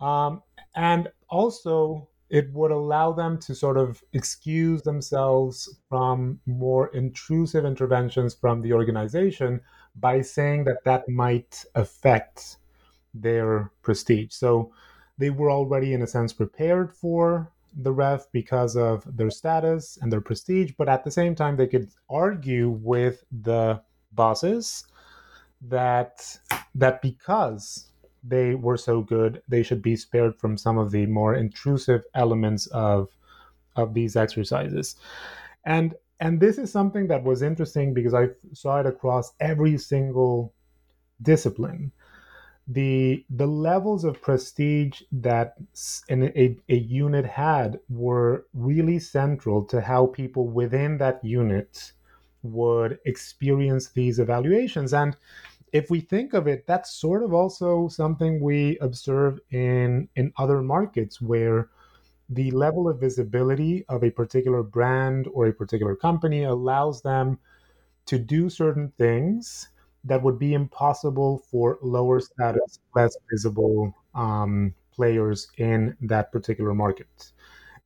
Um, 0.00 0.42
and 0.74 1.09
also, 1.28 2.09
it 2.31 2.52
would 2.52 2.70
allow 2.70 3.12
them 3.12 3.38
to 3.38 3.54
sort 3.54 3.78
of 3.78 4.02
excuse 4.12 4.83
themselves 4.83 5.78
from 5.88 6.40
more 6.46 6.88
intrusive 6.88 7.64
interventions 7.64 8.35
from 8.35 8.61
the 8.61 8.72
organization 8.72 9.61
by 9.96 10.20
saying 10.20 10.64
that 10.64 10.85
that 10.85 11.09
might 11.09 11.64
affect 11.74 12.59
their 13.14 13.72
prestige. 13.83 14.33
So 14.33 14.72
they 15.16 15.31
were 15.31 15.50
already, 15.50 15.94
in 15.94 16.02
a 16.02 16.07
sense, 16.07 16.33
prepared 16.33 16.94
for 16.94 17.50
the 17.78 17.92
ref 17.92 18.30
because 18.32 18.76
of 18.76 19.04
their 19.16 19.30
status 19.30 19.98
and 20.02 20.12
their 20.12 20.20
prestige, 20.20 20.72
but 20.76 20.88
at 20.88 21.04
the 21.04 21.10
same 21.10 21.34
time, 21.34 21.56
they 21.56 21.66
could 21.66 21.90
argue 22.10 22.70
with 22.70 23.24
the 23.30 23.80
bosses 24.12 24.84
that 25.60 26.38
that 26.74 27.00
because 27.02 27.90
they 28.24 28.54
were 28.54 28.76
so 28.76 29.00
good, 29.00 29.42
they 29.48 29.62
should 29.62 29.82
be 29.82 29.96
spared 29.96 30.36
from 30.38 30.56
some 30.56 30.76
of 30.76 30.90
the 30.90 31.06
more 31.06 31.34
intrusive 31.34 32.02
elements 32.14 32.66
of 32.68 33.08
of 33.76 33.94
these 33.94 34.16
exercises. 34.16 34.96
And 35.64 35.94
and 36.20 36.40
this 36.40 36.58
is 36.58 36.72
something 36.72 37.06
that 37.08 37.22
was 37.22 37.42
interesting 37.42 37.94
because 37.94 38.14
I 38.14 38.30
saw 38.52 38.80
it 38.80 38.86
across 38.86 39.32
every 39.40 39.78
single 39.78 40.52
discipline. 41.22 41.92
The 42.68 43.24
the 43.31 43.46
levels 43.46 44.04
of 44.04 44.20
prestige 44.22 45.02
that 45.11 45.57
an, 46.09 46.24
a, 46.24 46.57
a 46.68 46.76
unit 46.76 47.24
had 47.24 47.81
were 47.88 48.46
really 48.52 48.98
central 48.98 49.64
to 49.64 49.81
how 49.81 50.07
people 50.07 50.46
within 50.48 50.98
that 50.98 51.24
unit 51.24 51.92
would 52.42 52.98
experience 53.07 53.88
these 53.90 54.18
evaluations. 54.20 54.92
And 54.94 55.16
if 55.72 55.90
we 55.90 56.00
think 56.00 56.35
of 56.35 56.46
it, 56.46 56.66
that's 56.66 56.92
sort 56.92 57.22
of 57.22 57.35
also 57.35 57.88
something 57.88 58.40
we 58.40 58.78
observe 58.81 59.40
in 59.50 60.09
in 60.16 60.33
other 60.38 60.62
markets 60.62 61.20
where 61.20 61.70
the 62.28 62.50
level 62.52 62.88
of 62.88 63.00
visibility 63.00 63.85
of 63.88 64.04
a 64.04 64.11
particular 64.11 64.62
brand 64.62 65.28
or 65.33 65.46
a 65.46 65.52
particular 65.54 65.96
company 65.96 66.44
allows 66.44 67.02
them 67.02 67.38
to 68.07 68.18
do 68.18 68.50
certain 68.50 68.90
things 68.98 69.68
that 70.04 70.22
would 70.22 70.38
be 70.38 70.54
impossible 70.54 71.44
for 71.50 71.78
lower 71.82 72.20
status, 72.20 72.78
less 72.94 73.16
visible 73.30 73.94
um, 74.14 74.74
players 74.92 75.48
in 75.58 75.96
that 76.00 76.32
particular 76.32 76.74
market. 76.74 77.32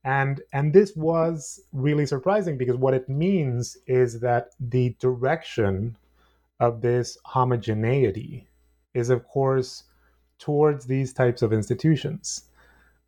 And 0.05 0.41
and 0.53 0.73
this 0.73 0.97
was 0.97 1.61
really 1.73 2.07
surprising 2.07 2.59
because 2.59 2.77
what 2.77 2.95
it 2.95 3.09
means 3.09 3.77
is 3.87 4.21
that 4.21 4.51
the 4.59 4.97
direction 4.99 5.97
of 6.59 6.81
this 6.81 7.19
homogeneity 7.25 8.49
is, 8.95 9.11
of 9.11 9.27
course, 9.29 9.85
towards 10.39 10.87
these 10.87 11.13
types 11.13 11.43
of 11.43 11.53
institutions 11.53 12.45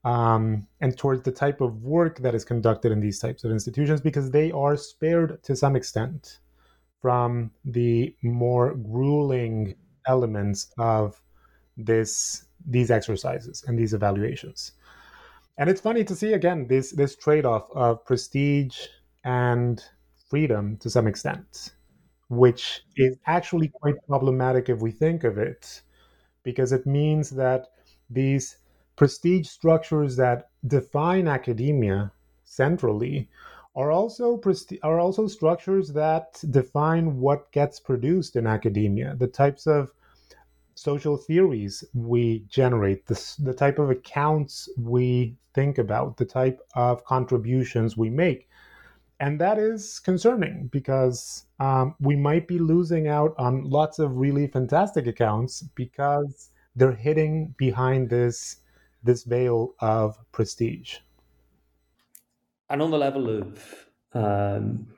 um, 0.04 0.66
and 0.80 0.96
towards 0.96 1.22
the 1.22 1.32
type 1.32 1.60
of 1.60 1.82
work 1.82 2.18
that 2.20 2.34
is 2.34 2.44
conducted 2.44 2.92
in 2.92 3.00
these 3.00 3.18
types 3.18 3.42
of 3.42 3.50
institutions 3.50 4.00
because 4.00 4.30
they 4.30 4.52
are 4.52 4.76
spared 4.76 5.42
to 5.42 5.56
some 5.56 5.74
extent 5.74 6.38
from 7.04 7.50
the 7.66 8.16
more 8.22 8.74
grueling 8.74 9.74
elements 10.06 10.72
of 10.78 11.20
this 11.76 12.46
these 12.66 12.90
exercises 12.90 13.62
and 13.66 13.78
these 13.78 13.92
evaluations. 13.92 14.72
And 15.58 15.68
it's 15.68 15.82
funny 15.82 16.04
to 16.04 16.16
see 16.16 16.32
again 16.32 16.66
this 16.68 16.92
this 16.92 17.14
trade-off 17.16 17.66
of 17.74 18.04
prestige 18.06 18.78
and 19.24 19.84
freedom 20.30 20.78
to 20.78 20.88
some 20.88 21.06
extent 21.06 21.74
which 22.28 22.82
is 22.96 23.16
actually 23.26 23.68
quite 23.68 23.94
problematic 24.08 24.68
if 24.68 24.80
we 24.80 24.90
think 24.90 25.24
of 25.24 25.38
it, 25.38 25.82
because 26.42 26.72
it 26.72 26.86
means 26.86 27.30
that 27.30 27.66
these 28.10 28.58
prestige 28.96 29.48
structures 29.48 30.16
that 30.16 30.48
define 30.66 31.28
academia 31.28 32.10
centrally 32.44 33.28
are 33.76 33.90
also 33.90 34.36
presti- 34.36 34.78
are 34.82 35.00
also 35.00 35.26
structures 35.26 35.92
that 35.92 36.42
define 36.50 37.18
what 37.18 37.50
gets 37.52 37.80
produced 37.80 38.36
in 38.36 38.46
academia, 38.46 39.16
the 39.18 39.26
types 39.26 39.66
of 39.66 39.92
social 40.74 41.16
theories 41.16 41.84
we 41.94 42.44
generate, 42.48 43.06
the, 43.06 43.34
the 43.40 43.54
type 43.54 43.78
of 43.78 43.90
accounts 43.90 44.68
we 44.78 45.36
think 45.54 45.78
about, 45.78 46.16
the 46.16 46.24
type 46.24 46.60
of 46.74 47.04
contributions 47.04 47.96
we 47.96 48.10
make. 48.10 48.48
And 49.20 49.40
that 49.40 49.58
is 49.58 50.00
concerning 50.00 50.68
because 50.72 51.46
um, 51.60 51.94
we 52.00 52.16
might 52.16 52.48
be 52.48 52.58
losing 52.58 53.06
out 53.08 53.34
on 53.38 53.64
lots 53.64 53.98
of 53.98 54.16
really 54.16 54.48
fantastic 54.48 55.06
accounts 55.06 55.62
because 55.74 56.50
they're 56.76 56.92
hitting 56.92 57.54
behind 57.56 58.10
this 58.10 58.56
this 59.04 59.24
veil 59.24 59.74
of 59.80 60.18
prestige. 60.32 60.98
And 62.74 62.82
on 62.82 62.90
the 62.90 62.98
level 62.98 63.30
of 63.30 63.86
um, 64.14 64.88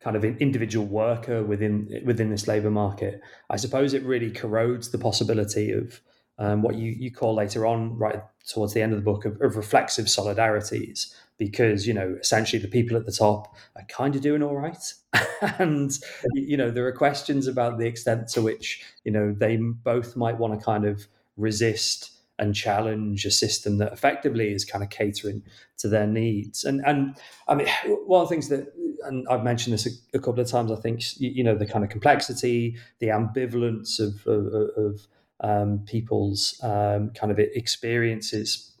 kind 0.00 0.16
of 0.16 0.24
an 0.24 0.38
individual 0.40 0.86
worker 0.86 1.44
within 1.44 2.02
within 2.04 2.30
this 2.30 2.48
labour 2.48 2.68
market, 2.68 3.20
I 3.48 3.58
suppose 3.58 3.94
it 3.94 4.02
really 4.02 4.28
corrodes 4.28 4.90
the 4.90 4.98
possibility 4.98 5.70
of 5.70 6.00
um, 6.40 6.62
what 6.62 6.74
you, 6.74 6.90
you 6.90 7.12
call 7.12 7.36
later 7.36 7.64
on, 7.64 7.96
right 7.96 8.20
towards 8.48 8.74
the 8.74 8.82
end 8.82 8.92
of 8.92 8.98
the 8.98 9.04
book, 9.04 9.24
of, 9.24 9.40
of 9.40 9.56
reflexive 9.56 10.06
solidarities, 10.06 11.14
because 11.38 11.86
you 11.86 11.94
know 11.94 12.16
essentially 12.20 12.60
the 12.60 12.66
people 12.66 12.96
at 12.96 13.06
the 13.06 13.12
top 13.12 13.54
are 13.76 13.84
kind 13.84 14.16
of 14.16 14.20
doing 14.20 14.42
all 14.42 14.56
right. 14.56 14.92
And 15.60 15.96
you 16.34 16.56
know 16.56 16.72
there 16.72 16.88
are 16.88 16.92
questions 16.92 17.46
about 17.46 17.78
the 17.78 17.86
extent 17.86 18.26
to 18.30 18.42
which 18.42 18.84
you 19.04 19.12
know 19.12 19.32
they 19.32 19.56
both 19.58 20.16
might 20.16 20.38
want 20.38 20.58
to 20.58 20.64
kind 20.64 20.84
of 20.84 21.06
resist 21.36 22.15
and 22.38 22.54
challenge 22.54 23.24
a 23.24 23.30
system 23.30 23.78
that 23.78 23.92
effectively 23.92 24.52
is 24.52 24.64
kind 24.64 24.84
of 24.84 24.90
catering 24.90 25.42
to 25.78 25.88
their 25.88 26.06
needs 26.06 26.64
and 26.64 26.80
and 26.86 27.16
i 27.48 27.54
mean 27.54 27.66
one 28.06 28.22
of 28.22 28.28
the 28.28 28.34
things 28.34 28.48
that 28.48 28.72
and 29.04 29.26
i've 29.30 29.44
mentioned 29.44 29.74
this 29.74 29.86
a, 29.86 30.16
a 30.16 30.20
couple 30.20 30.40
of 30.40 30.48
times 30.48 30.70
i 30.70 30.76
think 30.76 31.00
you 31.18 31.44
know 31.44 31.54
the 31.54 31.66
kind 31.66 31.84
of 31.84 31.90
complexity 31.90 32.76
the 32.98 33.08
ambivalence 33.08 34.00
of 34.00 34.26
of, 34.26 34.70
of 34.76 35.06
um, 35.40 35.80
people's 35.86 36.58
um, 36.62 37.10
kind 37.10 37.30
of 37.30 37.38
experiences 37.38 38.72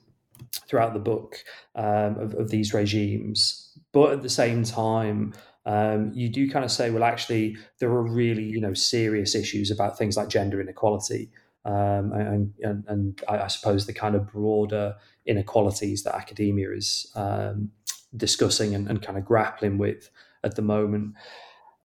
throughout 0.68 0.94
the 0.94 1.00
book 1.00 1.44
um, 1.74 2.18
of, 2.18 2.34
of, 2.34 2.50
these 2.50 2.72
regimes. 2.72 3.78
But 3.92 4.12
at 4.12 4.22
the 4.22 4.28
same 4.28 4.64
time, 4.64 5.34
um, 5.64 6.12
you 6.14 6.28
do 6.28 6.50
kind 6.50 6.64
of 6.64 6.70
say, 6.70 6.90
well, 6.90 7.04
actually, 7.04 7.56
there 7.78 7.90
are 7.90 8.02
really 8.02 8.44
you 8.44 8.60
know 8.60 8.74
serious 8.74 9.34
issues 9.34 9.70
about 9.70 9.98
things 9.98 10.16
like 10.16 10.28
gender 10.28 10.60
inequality. 10.60 11.30
Um, 11.66 12.12
and, 12.12 12.52
and, 12.62 12.84
and 12.86 13.22
I, 13.28 13.48
suppose 13.48 13.86
the 13.86 13.92
kind 13.92 14.14
of 14.14 14.30
broader 14.30 14.94
inequalities 15.26 16.04
that 16.04 16.14
academia 16.14 16.70
is 16.70 17.10
um, 17.16 17.72
discussing 18.16 18.72
and, 18.76 18.88
and, 18.88 19.02
kind 19.02 19.18
of 19.18 19.24
grappling 19.24 19.76
with 19.76 20.08
at 20.44 20.54
the 20.54 20.62
moment. 20.62 21.14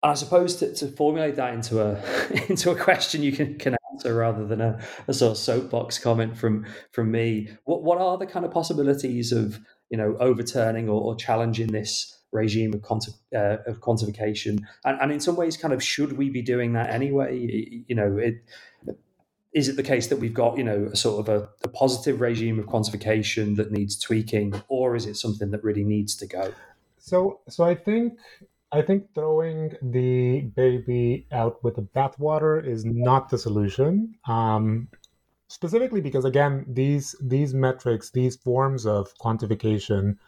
And 0.02 0.10
I 0.10 0.14
suppose 0.14 0.56
to, 0.56 0.74
to 0.74 0.88
formulate 0.88 1.36
that 1.36 1.54
into 1.54 1.80
a 1.80 1.98
into 2.50 2.70
a 2.72 2.76
question 2.76 3.22
you 3.22 3.32
can, 3.32 3.58
can 3.58 3.74
answer 3.92 4.14
rather 4.14 4.46
than 4.46 4.60
a, 4.60 4.78
a 5.08 5.14
sort 5.14 5.32
of 5.32 5.38
soapbox 5.38 5.98
comment 5.98 6.36
from 6.36 6.66
from 6.92 7.10
me. 7.10 7.48
What 7.64 7.82
what 7.82 7.96
are 7.98 8.18
the 8.18 8.26
kind 8.26 8.44
of 8.44 8.52
possibilities 8.52 9.32
of 9.32 9.58
you 9.88 9.96
know 9.96 10.14
overturning 10.20 10.90
or, 10.90 11.00
or 11.00 11.16
challenging 11.16 11.68
this 11.68 12.18
regime 12.32 12.72
of, 12.74 12.82
quanti- 12.82 13.12
uh, 13.34 13.56
of 13.66 13.80
quantification? 13.80 14.60
And, 14.84 15.00
and 15.00 15.10
in 15.10 15.20
some 15.20 15.36
ways, 15.36 15.56
kind 15.56 15.72
of 15.72 15.82
should 15.82 16.18
we 16.18 16.28
be 16.28 16.42
doing 16.42 16.74
that 16.74 16.90
anyway? 16.90 17.84
You 17.86 17.94
know, 17.94 18.18
it 18.18 18.34
is 19.52 19.68
it 19.68 19.76
the 19.76 19.82
case 19.82 20.06
that 20.08 20.18
we've 20.18 20.34
got 20.34 20.56
you 20.56 20.64
know 20.64 20.88
a 20.92 20.96
sort 20.96 21.20
of 21.20 21.28
a, 21.28 21.48
a, 21.64 21.68
positive 21.68 22.20
regime 22.20 22.58
of 22.58 22.66
quantification 22.66 23.56
that 23.56 23.72
needs 23.72 23.98
tweaking 23.98 24.54
or 24.68 24.94
is 24.94 25.06
it 25.06 25.16
something 25.16 25.50
that 25.50 25.62
really 25.64 25.84
needs 25.84 26.14
to 26.14 26.26
go 26.26 26.52
so 26.98 27.40
so 27.48 27.64
i 27.64 27.74
think 27.74 28.18
I 28.72 28.82
think 28.82 29.12
throwing 29.14 29.72
the 29.82 30.42
baby 30.42 31.26
out 31.32 31.62
with 31.64 31.74
the 31.74 31.82
bathwater 31.82 32.64
is 32.64 32.84
not 32.84 33.28
the 33.28 33.38
solution. 33.38 34.14
Um, 34.28 34.88
specifically 35.48 36.00
because 36.00 36.24
again, 36.24 36.64
these 36.68 37.16
these 37.20 37.52
metrics, 37.52 38.10
these 38.10 38.36
forms 38.36 38.86
of 38.86 39.12
quantification, 39.18 40.18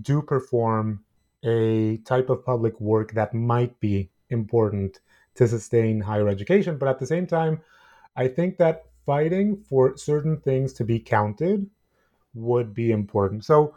do 0.00 0.22
perform 0.22 1.04
a 1.44 1.98
type 1.98 2.30
of 2.30 2.44
public 2.44 2.80
work 2.80 3.12
that 3.12 3.34
might 3.34 3.78
be 3.80 4.08
important 4.30 5.00
to 5.34 5.46
sustain 5.46 6.00
higher 6.00 6.28
education. 6.28 6.78
But 6.78 6.88
at 6.88 6.98
the 6.98 7.06
same 7.06 7.26
time, 7.26 7.60
I 8.16 8.28
think 8.28 8.58
that 8.58 8.84
fighting 9.06 9.56
for 9.56 9.96
certain 9.96 10.38
things 10.38 10.72
to 10.74 10.84
be 10.84 10.98
counted 10.98 11.68
would 12.34 12.74
be 12.74 12.90
important. 12.90 13.44
So 13.44 13.74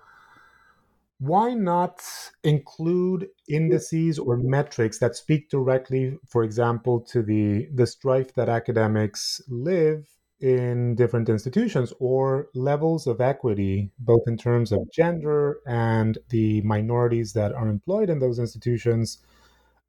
why 1.20 1.54
not 1.54 2.02
include 2.44 3.30
indices 3.48 4.20
or 4.20 4.36
metrics 4.38 5.00
that 5.00 5.16
speak 5.16 5.50
directly, 5.50 6.18
for 6.28 6.44
example, 6.44 7.00
to 7.00 7.22
the, 7.24 7.70
the 7.74 7.88
strife 7.88 8.34
that 8.36 8.50
academics 8.50 9.42
live 9.48 10.06
in 10.42 10.96
different 10.96 11.30
institutions 11.30 11.94
or 12.00 12.50
levels 12.54 13.08
of 13.08 13.22
equity, 13.22 13.90
both 14.00 14.24
in 14.28 14.36
terms 14.36 14.74
of 14.74 14.92
gender 14.92 15.62
and 15.66 16.18
the 16.30 16.62
minorities 16.64 17.32
that 17.32 17.54
are 17.54 17.70
employed 17.70 18.10
in 18.10 18.20
those 18.20 18.40
institutions, 18.40 19.20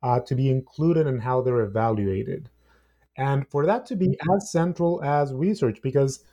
uh, 0.05 0.21
to 0.21 0.37
be 0.37 0.49
included 0.49 1.09
in 1.09 1.19
how 1.19 1.41
they're 1.43 1.63
evaluated. 1.63 2.49
And 3.17 3.49
for 3.49 3.67
that 3.67 3.87
to 3.87 3.97
be 3.97 4.09
mm-hmm. 4.09 4.37
as 4.37 4.51
central 4.51 5.03
as 5.03 5.33
research, 5.33 5.81
because 5.83 6.25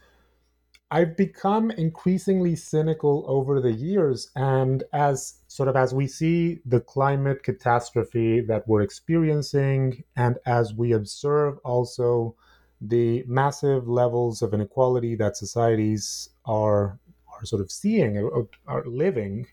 I've 0.93 1.15
become 1.15 1.71
increasingly 1.71 2.55
cynical 2.57 3.23
over 3.27 3.61
the 3.61 3.71
years. 3.71 4.29
And 4.35 4.83
as 4.91 5.35
sort 5.47 5.69
of 5.69 5.77
as 5.77 5.93
we 5.93 6.07
see 6.07 6.59
the 6.65 6.81
climate 6.81 7.43
catastrophe 7.43 8.41
that 8.41 8.67
we're 8.67 8.81
experiencing, 8.81 10.03
and 10.17 10.37
as 10.45 10.73
we 10.73 10.91
observe 10.91 11.57
also 11.63 12.35
the 12.81 13.23
massive 13.27 13.87
levels 13.87 14.41
of 14.41 14.53
inequality 14.53 15.15
that 15.15 15.37
societies 15.37 16.29
are 16.45 16.99
are 17.33 17.45
sort 17.45 17.61
of 17.61 17.71
seeing 17.71 18.17
or 18.17 18.49
are 18.67 18.83
living, 18.85 19.47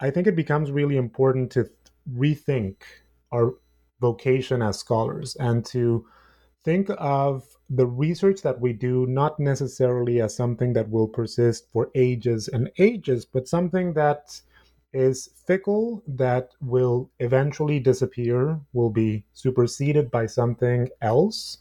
I 0.00 0.10
think 0.10 0.26
it 0.26 0.34
becomes 0.34 0.72
really 0.72 0.96
important 0.96 1.52
to 1.52 1.70
rethink 2.12 2.76
our 3.30 3.54
vocation 4.00 4.62
as 4.62 4.78
scholars 4.78 5.36
and 5.36 5.64
to 5.66 6.06
think 6.68 6.90
of 6.98 7.56
the 7.70 7.86
research 7.86 8.42
that 8.42 8.60
we 8.60 8.74
do 8.74 9.06
not 9.06 9.40
necessarily 9.40 10.20
as 10.20 10.36
something 10.36 10.74
that 10.74 10.90
will 10.90 11.08
persist 11.08 11.66
for 11.72 11.90
ages 11.94 12.46
and 12.46 12.70
ages, 12.76 13.24
but 13.24 13.48
something 13.48 13.94
that 13.94 14.38
is 14.92 15.30
fickle, 15.46 16.02
that 16.06 16.50
will 16.60 17.10
eventually 17.20 17.80
disappear, 17.80 18.60
will 18.74 18.90
be 18.90 19.24
superseded 19.32 20.10
by 20.10 20.26
something 20.26 20.90
else. 21.00 21.56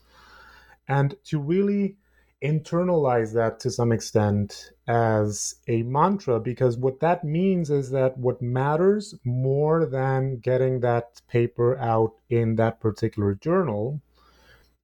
And 0.90 1.16
to 1.28 1.40
really 1.40 1.96
internalize 2.44 3.34
that 3.34 3.62
to 3.62 3.72
some 3.72 3.94
extent 3.94 4.72
as 4.90 5.56
a 5.70 5.84
mantra, 5.84 6.38
because 6.42 6.76
what 6.76 7.00
that 7.00 7.24
means 7.24 7.70
is 7.70 7.92
that 7.92 8.18
what 8.18 8.42
matters 8.42 9.16
more 9.24 9.86
than 9.86 10.40
getting 10.40 10.82
that 10.82 11.22
paper 11.30 11.78
out 11.78 12.12
in 12.30 12.58
that 12.58 12.82
particular 12.82 13.36
journal 13.36 14.02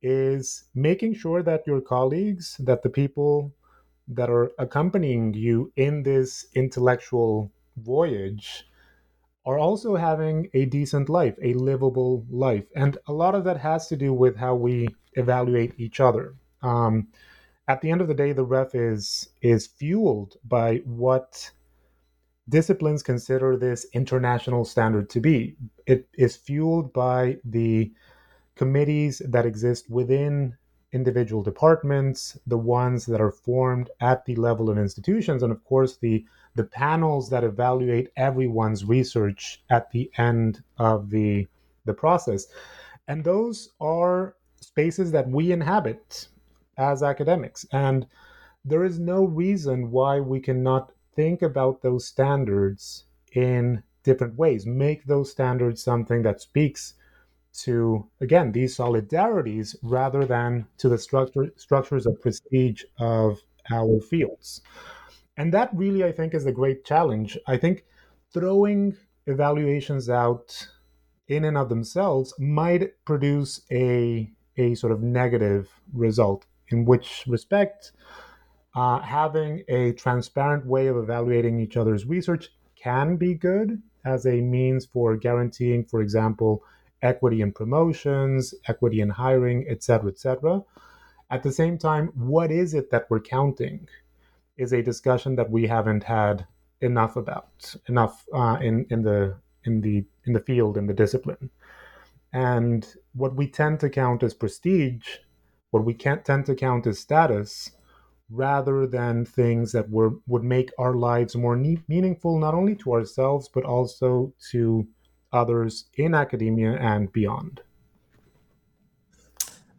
is 0.04 0.66
making 0.76 1.16
sure 1.16 1.42
that 1.42 1.66
your 1.66 1.82
colleagues, 1.82 2.58
that 2.60 2.84
the 2.84 2.90
people 2.90 3.56
that 4.08 4.30
are 4.30 4.52
accompanying 4.60 5.34
you 5.34 5.72
in 5.76 6.04
this 6.04 6.46
intellectual 6.54 7.52
voyage 7.78 8.66
are 9.46 9.58
also 9.58 9.96
having 9.96 10.50
a 10.54 10.66
decent 10.66 11.10
life, 11.10 11.36
a 11.42 11.54
livable 11.54 12.26
life. 12.30 12.66
And 12.76 12.98
a 13.08 13.14
lot 13.14 13.36
of 13.36 13.44
that 13.46 13.58
has 13.58 13.88
to 13.88 13.96
do 13.96 14.14
with 14.14 14.38
how 14.38 14.56
we 14.56 14.88
evaluate 15.14 15.74
each 15.78 16.00
other. 16.00 16.36
Um, 16.62 17.08
at 17.68 17.82
the 17.82 17.90
end 17.90 18.02
of 18.02 18.08
the 18.08 18.14
day, 18.14 18.34
the 18.34 18.46
ref 18.46 18.76
is 18.76 19.30
is 19.42 19.68
fueled 19.68 20.36
by 20.44 20.78
what 20.86 21.50
disciplines 22.50 23.04
consider 23.04 23.56
this 23.56 23.86
international 23.94 24.66
standard 24.66 25.10
to 25.12 25.22
be. 25.22 25.56
It 25.86 26.08
is 26.14 26.36
fueled 26.36 26.92
by 26.92 27.38
the 27.46 27.94
committees 28.56 29.22
that 29.26 29.46
exist 29.46 29.90
within 29.90 30.56
individual 30.92 31.42
departments, 31.42 32.38
the 32.46 32.58
ones 32.58 33.06
that 33.08 33.20
are 33.20 33.32
formed 33.32 33.90
at 34.00 34.26
the 34.26 34.36
level 34.36 34.70
of 34.70 34.78
institutions, 34.78 35.42
and 35.44 35.52
of 35.52 35.64
course 35.64 35.98
the 35.98 36.26
the 36.56 36.64
panels 36.64 37.30
that 37.32 37.44
evaluate 37.44 38.12
everyone's 38.16 38.86
research 38.86 39.64
at 39.72 39.90
the 39.92 40.12
end 40.18 40.64
of 40.78 41.10
the 41.10 41.48
the 41.86 41.94
process. 41.94 42.48
And 43.08 43.24
those 43.24 43.70
are 43.82 44.36
spaces 44.62 45.12
that 45.12 45.28
we 45.28 45.52
inhabit 45.52 46.28
as 46.78 47.04
academics. 47.04 47.66
And 47.72 48.08
there 48.64 48.84
is 48.84 49.00
no 49.00 49.26
reason 49.26 49.92
why 49.92 50.20
we 50.20 50.40
cannot 50.40 50.92
think 51.16 51.42
about 51.42 51.82
those 51.82 52.06
standards 52.06 53.06
in 53.34 53.84
different 54.04 54.38
ways, 54.38 54.66
make 54.66 55.06
those 55.06 55.32
standards 55.32 55.82
something 55.82 56.22
that 56.24 56.42
speaks 56.42 56.94
to 57.54 58.08
again 58.22 58.52
these 58.52 58.78
solidarities 58.78 59.76
rather 59.84 60.26
than 60.26 60.68
to 60.78 60.90
the 60.90 60.98
structure 60.98 61.52
structures 61.56 62.06
of 62.06 62.20
prestige 62.22 62.84
of 63.00 63.40
our 63.72 64.00
fields. 64.02 64.62
And 65.38 65.54
that 65.54 65.70
really 65.74 66.04
i 66.04 66.12
think 66.12 66.34
is 66.34 66.46
a 66.46 66.52
great 66.52 66.86
challenge. 66.86 67.38
I 67.48 67.58
think 67.58 67.86
throwing 68.34 68.98
evaluations 69.28 70.10
out 70.10 70.68
in 71.28 71.46
and 71.46 71.58
of 71.58 71.70
themselves 71.70 72.34
might 72.40 72.92
produce 73.06 73.62
a 73.72 74.32
a 74.58 74.76
sort 74.76 74.92
of 74.92 75.02
negative 75.02 75.70
result 75.94 76.46
in 76.70 76.86
which 76.86 77.24
respect 77.28 77.92
uh, 78.76 79.00
having 79.00 79.64
a 79.68 79.94
transparent 79.94 80.66
way 80.66 80.88
of 80.88 80.98
evaluating 80.98 81.60
each 81.60 81.78
other's 81.78 82.06
research 82.06 82.50
can 82.76 83.16
be 83.16 83.34
good 83.34 83.82
as 84.06 84.26
a 84.26 84.42
means 84.42 84.86
for 84.86 85.16
guaranteeing 85.16 85.86
for 85.86 86.02
example 86.02 86.64
equity 87.04 87.42
in 87.42 87.52
promotions, 87.52 88.56
equity 88.68 89.00
in 89.02 89.10
hiring, 89.10 89.66
et 89.70 89.84
cetera, 89.84 90.10
et 90.10 90.18
cetera. 90.18 90.64
At 91.30 91.44
the 91.44 91.52
same 91.52 91.78
time, 91.78 92.08
what 92.16 92.52
is 92.52 92.74
it 92.74 92.90
that 92.90 93.08
we're 93.10 93.20
counting 93.20 93.88
is 94.58 94.74
a 94.74 94.82
discussion 94.82 95.36
that 95.36 95.52
we 95.52 95.68
haven't 95.68 96.04
had 96.04 96.48
enough 96.82 97.16
about, 97.16 97.76
enough 97.88 98.26
uh, 98.34 98.58
in, 98.62 98.86
in, 98.90 99.04
the, 99.04 99.36
in, 99.66 99.82
the, 99.82 100.06
in 100.26 100.34
the 100.34 100.40
field, 100.40 100.78
in 100.78 100.88
the 100.88 100.94
discipline. 100.94 101.50
And 102.32 102.88
what 103.14 103.36
we 103.36 103.48
tend 103.48 103.80
to 103.82 103.90
count 103.90 104.24
as 104.24 104.34
prestige, 104.34 105.08
what 105.72 105.86
we 105.86 105.94
can't 105.94 106.26
tend 106.26 106.46
to 106.48 106.56
count 106.56 106.88
as 106.88 107.00
status, 107.00 107.72
rather 108.30 108.88
than 108.88 109.26
things 109.26 109.72
that 109.74 109.90
were 109.90 110.12
would 110.28 110.44
make 110.44 110.72
our 110.80 110.96
lives 110.96 111.36
more 111.36 111.56
ne- 111.56 111.84
meaningful 111.88 112.40
not 112.40 112.56
only 112.56 112.74
to 112.74 112.94
ourselves 112.94 113.50
but 113.54 113.66
also 113.66 114.34
to 114.50 114.88
others 115.34 115.86
in 115.96 116.14
academia 116.14 116.74
and 116.74 117.12
beyond. 117.12 117.62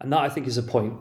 And 0.01 0.11
that 0.11 0.19
i 0.19 0.29
think 0.29 0.47
is 0.47 0.57
a 0.57 0.63
point 0.63 0.93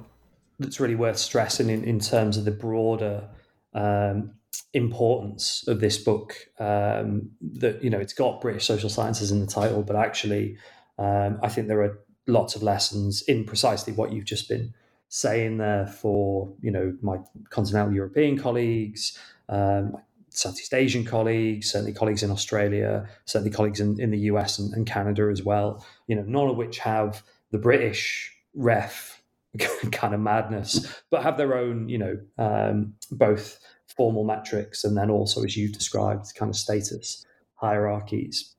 that's 0.58 0.80
really 0.80 0.94
worth 0.94 1.18
stressing 1.18 1.68
in, 1.68 1.84
in 1.84 1.98
terms 1.98 2.36
of 2.36 2.44
the 2.44 2.50
broader 2.50 3.28
um, 3.74 4.30
importance 4.72 5.64
of 5.66 5.80
this 5.80 5.98
book. 5.98 6.36
Um, 6.60 7.30
that 7.40 7.82
you 7.82 7.90
know 7.90 7.98
it's 7.98 8.12
got 8.12 8.40
british 8.40 8.64
social 8.64 8.88
sciences 8.88 9.30
in 9.30 9.40
the 9.40 9.46
title 9.46 9.82
but 9.82 9.96
actually 9.96 10.56
um, 10.98 11.38
i 11.42 11.48
think 11.48 11.66
there 11.68 11.82
are 11.82 11.98
lots 12.26 12.54
of 12.56 12.62
lessons 12.62 13.22
in 13.22 13.44
precisely 13.44 13.92
what 13.92 14.12
you've 14.12 14.24
just 14.24 14.48
been 14.48 14.72
saying 15.08 15.58
there 15.58 15.86
for 15.86 16.52
you 16.60 16.70
know 16.70 16.96
my 17.02 17.18
continental 17.50 17.92
european 17.92 18.38
colleagues 18.38 19.18
um, 19.48 19.96
southeast 20.36 20.74
asian 20.74 21.04
colleagues 21.04 21.70
certainly 21.70 21.92
colleagues 21.92 22.22
in 22.22 22.30
australia 22.30 23.08
certainly 23.24 23.50
colleagues 23.50 23.80
in, 23.80 24.00
in 24.00 24.10
the 24.10 24.18
us 24.18 24.58
and, 24.58 24.72
and 24.74 24.86
canada 24.86 25.28
as 25.30 25.42
well 25.42 25.84
you 26.06 26.16
know 26.16 26.24
none 26.26 26.48
of 26.48 26.56
which 26.56 26.78
have 26.78 27.22
the 27.50 27.58
british 27.58 28.32
ref 28.54 29.22
kind 29.92 30.14
of 30.14 30.20
madness, 30.20 31.02
but 31.10 31.22
have 31.22 31.36
their 31.36 31.56
own, 31.56 31.88
you 31.88 31.98
know, 31.98 32.18
um, 32.38 32.94
both 33.10 33.58
formal 33.96 34.24
metrics 34.24 34.84
and 34.84 34.96
then 34.96 35.10
also, 35.10 35.44
as 35.44 35.56
you've 35.56 35.72
described, 35.72 36.34
kind 36.34 36.50
of 36.50 36.56
status 36.56 37.24
hierarchies. 37.54 38.54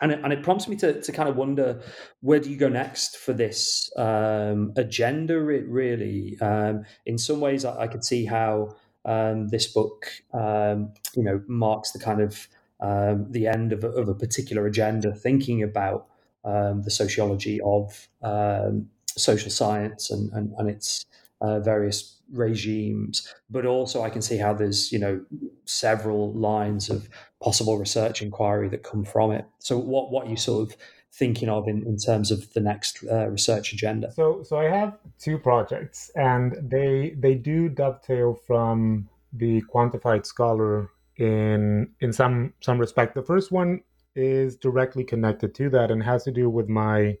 And 0.00 0.12
it, 0.12 0.20
and 0.24 0.32
it 0.32 0.42
prompts 0.42 0.66
me 0.66 0.76
to, 0.76 1.02
to 1.02 1.12
kind 1.12 1.28
of 1.28 1.36
wonder 1.36 1.82
where 2.20 2.40
do 2.40 2.48
you 2.50 2.56
go 2.56 2.70
next 2.70 3.18
for 3.18 3.34
this 3.34 3.90
um, 3.98 4.72
agenda? 4.76 5.48
It 5.48 5.68
really, 5.68 6.38
um, 6.40 6.84
in 7.04 7.18
some 7.18 7.40
ways, 7.40 7.66
I, 7.66 7.82
I 7.82 7.86
could 7.86 8.02
see 8.02 8.24
how 8.24 8.76
um, 9.04 9.48
this 9.48 9.66
book, 9.66 10.06
um, 10.32 10.92
you 11.16 11.22
know, 11.22 11.42
marks 11.46 11.92
the 11.92 11.98
kind 11.98 12.20
of 12.20 12.48
um, 12.80 13.30
the 13.30 13.46
end 13.46 13.72
of 13.72 13.84
a, 13.84 13.88
of 13.88 14.08
a 14.08 14.14
particular 14.14 14.66
agenda, 14.66 15.12
thinking 15.14 15.62
about 15.62 16.06
um, 16.44 16.82
the 16.82 16.90
sociology 16.90 17.60
of 17.62 18.08
um, 18.22 18.88
social 19.16 19.50
science 19.50 20.10
and, 20.10 20.32
and, 20.32 20.52
and 20.58 20.70
its 20.70 21.04
uh, 21.40 21.60
various 21.60 22.20
regimes, 22.32 23.32
but 23.50 23.66
also 23.66 24.02
I 24.02 24.10
can 24.10 24.22
see 24.22 24.36
how 24.36 24.54
there's 24.54 24.92
you 24.92 24.98
know 24.98 25.20
several 25.64 26.32
lines 26.32 26.90
of 26.90 27.08
possible 27.42 27.78
research 27.78 28.22
inquiry 28.22 28.68
that 28.68 28.82
come 28.82 29.04
from 29.04 29.32
it. 29.32 29.46
So 29.58 29.78
what 29.78 30.10
what 30.10 30.28
you 30.28 30.36
sort 30.36 30.70
of 30.70 30.76
thinking 31.12 31.48
of 31.48 31.68
in, 31.68 31.86
in 31.86 31.96
terms 31.96 32.30
of 32.30 32.52
the 32.52 32.60
next 32.60 33.04
uh, 33.10 33.28
research 33.28 33.72
agenda? 33.72 34.12
So 34.12 34.42
so 34.42 34.58
I 34.58 34.64
have 34.64 34.96
two 35.18 35.38
projects, 35.38 36.10
and 36.14 36.56
they 36.62 37.14
they 37.18 37.34
do 37.34 37.68
dovetail 37.68 38.34
from 38.46 39.08
the 39.32 39.62
quantified 39.72 40.26
scholar 40.26 40.90
in 41.16 41.90
in 42.00 42.12
some 42.12 42.54
some 42.60 42.78
respect. 42.78 43.14
The 43.14 43.22
first 43.22 43.52
one 43.52 43.80
is 44.16 44.56
directly 44.56 45.04
connected 45.04 45.54
to 45.54 45.70
that 45.70 45.90
and 45.90 46.02
has 46.02 46.24
to 46.24 46.32
do 46.32 46.50
with 46.50 46.68
my 46.68 47.16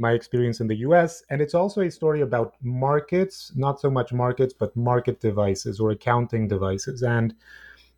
my 0.00 0.12
experience 0.12 0.60
in 0.60 0.66
the 0.66 0.76
US. 0.76 1.22
And 1.28 1.40
it's 1.42 1.54
also 1.54 1.82
a 1.82 1.90
story 1.90 2.22
about 2.22 2.54
markets, 2.62 3.52
not 3.54 3.80
so 3.80 3.90
much 3.90 4.12
markets, 4.12 4.54
but 4.58 4.74
market 4.74 5.20
devices 5.20 5.78
or 5.78 5.90
accounting 5.90 6.48
devices. 6.48 7.02
And 7.02 7.34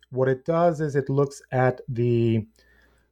what 0.09 0.27
it 0.27 0.45
does 0.45 0.81
is 0.81 0.95
it 0.95 1.09
looks 1.09 1.41
at 1.51 1.81
the 1.87 2.45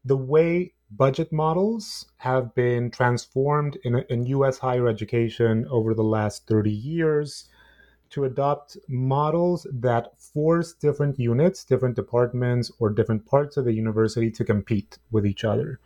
the 0.04 0.18
way 0.18 0.74
budget 0.92 1.32
models 1.32 2.06
have 2.18 2.54
been 2.54 2.92
transformed 2.92 3.78
in, 3.84 4.00
in 4.10 4.26
US 4.28 4.58
higher 4.58 4.88
education 4.88 5.66
over 5.70 5.94
the 5.94 6.04
last 6.04 6.48
30 6.48 6.72
years 6.72 7.50
to 8.10 8.26
adopt 8.26 8.78
models 8.90 9.66
that 9.72 10.20
force 10.20 10.74
different 10.74 11.18
units, 11.18 11.64
different 11.64 11.96
departments, 11.96 12.70
or 12.80 12.90
different 12.90 13.26
parts 13.26 13.56
of 13.56 13.64
the 13.64 13.74
university 13.74 14.30
to 14.30 14.44
compete 14.44 14.98
with 15.12 15.26
each 15.26 15.46
other. 15.46 15.80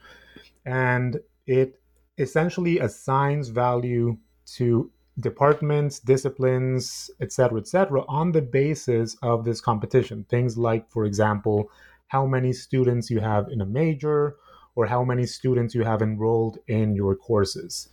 And 0.65 1.19
it 1.45 1.79
essentially 2.17 2.79
assigns 2.79 3.49
value 3.49 4.17
to 4.57 4.91
departments, 5.19 5.99
disciplines, 5.99 7.11
et 7.21 7.31
cetera, 7.31 7.59
et 7.59 7.67
cetera, 7.67 8.03
on 8.07 8.31
the 8.31 8.41
basis 8.41 9.15
of 9.21 9.45
this 9.45 9.61
competition. 9.61 10.25
Things 10.27 10.57
like, 10.57 10.89
for 10.89 11.05
example, 11.05 11.69
how 12.07 12.25
many 12.25 12.53
students 12.53 13.09
you 13.09 13.19
have 13.19 13.49
in 13.49 13.61
a 13.61 13.65
major 13.65 14.35
or 14.75 14.85
how 14.85 15.03
many 15.03 15.25
students 15.25 15.73
you 15.73 15.83
have 15.83 16.01
enrolled 16.01 16.57
in 16.67 16.95
your 16.95 17.15
courses. 17.15 17.89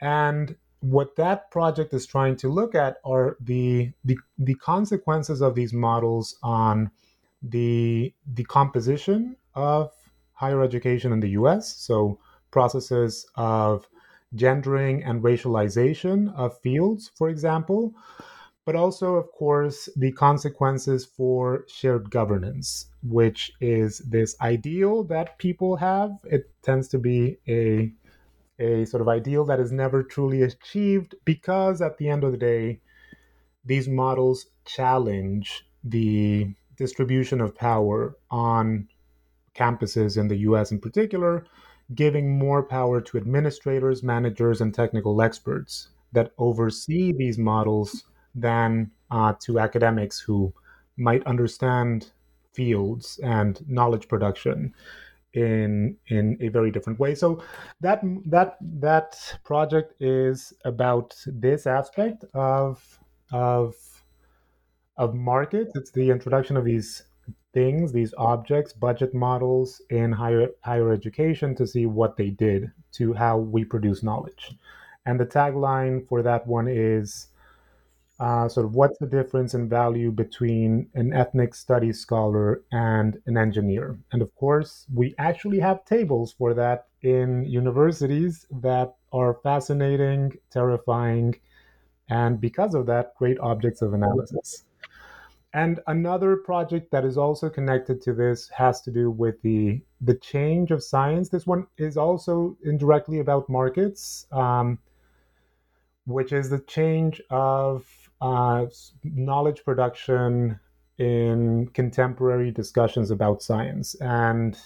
And 0.00 0.56
what 0.80 1.16
that 1.16 1.50
project 1.50 1.92
is 1.94 2.06
trying 2.06 2.36
to 2.36 2.48
look 2.48 2.74
at 2.74 2.98
are 3.04 3.36
the 3.40 3.92
the, 4.04 4.18
the 4.38 4.54
consequences 4.54 5.40
of 5.40 5.54
these 5.54 5.72
models 5.72 6.36
on 6.42 6.90
the 7.42 8.14
the 8.34 8.44
composition 8.44 9.36
of 9.54 9.92
higher 10.32 10.62
education 10.62 11.12
in 11.12 11.20
the 11.20 11.30
US. 11.30 11.74
So 11.76 12.18
processes 12.50 13.26
of 13.34 13.88
gendering 14.34 15.02
and 15.02 15.22
racialization 15.22 16.34
of 16.34 16.58
fields, 16.60 17.10
for 17.16 17.28
example, 17.28 17.94
but 18.66 18.76
also, 18.76 19.14
of 19.16 19.32
course, 19.32 19.88
the 19.96 20.12
consequences 20.12 21.06
for 21.06 21.64
shared 21.68 22.10
governance, 22.10 22.88
which 23.02 23.52
is 23.62 24.00
this 24.00 24.36
ideal 24.42 25.04
that 25.04 25.38
people 25.38 25.76
have. 25.76 26.12
It 26.24 26.50
tends 26.62 26.88
to 26.90 26.98
be 26.98 27.38
a 27.48 27.92
a 28.60 28.86
sort 28.86 29.02
of 29.02 29.08
ideal 29.08 29.44
that 29.46 29.60
is 29.60 29.72
never 29.72 30.02
truly 30.02 30.42
achieved 30.42 31.14
because 31.26 31.82
at 31.82 31.98
the 31.98 32.08
end 32.08 32.24
of 32.24 32.32
the 32.32 32.38
day, 32.38 32.80
these 33.64 33.88
models 33.88 34.46
challenge 34.64 35.66
the 35.84 36.54
distribution 36.76 37.40
of 37.40 37.54
power 37.54 38.16
on 38.30 38.88
campuses 39.54 40.18
in 40.18 40.28
the 40.28 40.36
US 40.38 40.72
in 40.72 40.80
particular, 40.80 41.46
giving 41.94 42.38
more 42.38 42.62
power 42.62 43.00
to 43.02 43.18
administrators, 43.18 44.02
managers, 44.02 44.60
and 44.60 44.74
technical 44.74 45.22
experts 45.22 45.88
that 46.12 46.32
oversee 46.38 47.12
these 47.12 47.38
models 47.38 48.04
than 48.36 48.90
uh, 49.10 49.32
to 49.40 49.58
academics 49.58 50.20
who 50.20 50.52
might 50.96 51.26
understand 51.26 52.10
fields 52.52 53.20
and 53.22 53.68
knowledge 53.68 54.08
production 54.08 54.72
in 55.34 55.96
in 56.08 56.36
a 56.40 56.48
very 56.48 56.70
different 56.70 56.98
way. 56.98 57.14
So 57.14 57.42
that 57.80 58.00
that 58.26 58.56
that 58.60 59.38
project 59.44 59.94
is 60.00 60.52
about 60.64 61.14
this 61.26 61.66
aspect 61.66 62.24
of 62.34 62.98
of 63.32 63.74
of 64.96 65.14
markets. 65.14 65.72
It's 65.74 65.90
the 65.90 66.10
introduction 66.10 66.56
of 66.56 66.64
these 66.64 67.04
things, 67.52 67.92
these 67.92 68.14
objects, 68.18 68.72
budget 68.72 69.14
models 69.14 69.82
in 69.90 70.12
higher 70.12 70.48
higher 70.62 70.92
education 70.92 71.54
to 71.56 71.66
see 71.66 71.86
what 71.86 72.16
they 72.16 72.30
did 72.30 72.72
to 72.92 73.12
how 73.12 73.36
we 73.38 73.64
produce 73.64 74.02
knowledge. 74.02 74.56
And 75.04 75.20
the 75.20 75.26
tagline 75.26 76.08
for 76.08 76.22
that 76.22 76.46
one 76.46 76.66
is 76.66 77.28
uh, 78.18 78.48
sort 78.48 78.64
of 78.64 78.74
what's 78.74 78.98
the 78.98 79.06
difference 79.06 79.54
in 79.54 79.68
value 79.68 80.10
between 80.10 80.88
an 80.94 81.12
ethnic 81.12 81.54
studies 81.54 82.00
scholar 82.00 82.62
and 82.72 83.20
an 83.26 83.36
engineer? 83.36 83.98
And 84.12 84.22
of 84.22 84.34
course, 84.36 84.86
we 84.94 85.14
actually 85.18 85.58
have 85.60 85.84
tables 85.84 86.32
for 86.32 86.54
that 86.54 86.86
in 87.02 87.44
universities 87.44 88.46
that 88.62 88.94
are 89.12 89.34
fascinating, 89.42 90.32
terrifying, 90.50 91.34
and 92.08 92.40
because 92.40 92.74
of 92.74 92.86
that, 92.86 93.14
great 93.16 93.38
objects 93.40 93.82
of 93.82 93.92
analysis. 93.92 94.64
And 95.52 95.80
another 95.86 96.36
project 96.36 96.90
that 96.90 97.04
is 97.04 97.16
also 97.16 97.48
connected 97.48 98.02
to 98.02 98.12
this 98.12 98.48
has 98.50 98.82
to 98.82 98.90
do 98.90 99.10
with 99.10 99.40
the 99.42 99.80
the 100.02 100.14
change 100.14 100.70
of 100.70 100.82
science. 100.82 101.30
This 101.30 101.46
one 101.46 101.66
is 101.78 101.96
also 101.96 102.58
indirectly 102.62 103.20
about 103.20 103.48
markets, 103.48 104.26
um, 104.32 104.78
which 106.04 106.32
is 106.32 106.50
the 106.50 106.60
change 106.60 107.22
of 107.30 107.86
uh, 108.20 108.66
knowledge 109.04 109.64
production 109.64 110.58
in 110.98 111.68
contemporary 111.74 112.50
discussions 112.50 113.10
about 113.10 113.42
science, 113.42 113.94
and 113.96 114.58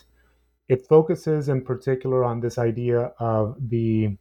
it 0.68 0.86
focuses 0.86 1.48
in 1.48 1.64
particular 1.64 2.24
on 2.24 2.40
this 2.40 2.58
idea 2.58 3.12
of 3.18 3.56
the 3.68 4.16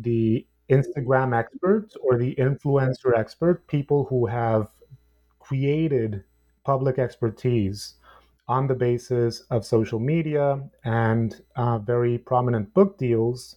the 0.00 0.44
Instagram 0.68 1.38
expert 1.38 1.92
or 2.02 2.18
the 2.18 2.34
influencer 2.36 3.16
expert, 3.16 3.64
people 3.68 4.04
who 4.06 4.26
have 4.26 4.68
created 5.38 6.24
public 6.64 6.98
expertise 6.98 7.94
on 8.48 8.66
the 8.66 8.74
basis 8.74 9.42
of 9.50 9.64
social 9.64 10.00
media 10.00 10.60
and 10.84 11.42
uh, 11.54 11.78
very 11.78 12.18
prominent 12.18 12.72
book 12.74 12.98
deals, 12.98 13.56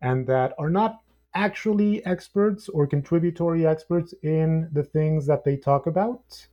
and 0.00 0.26
that 0.28 0.54
are 0.58 0.70
not 0.70 1.00
actually 1.34 2.04
experts 2.06 2.68
or 2.68 2.86
contributory 2.86 3.66
experts 3.66 4.14
in 4.22 4.68
the 4.72 4.82
things 4.82 5.26
that 5.26 5.44
they 5.44 5.56
talk 5.56 5.86
about, 5.86 6.46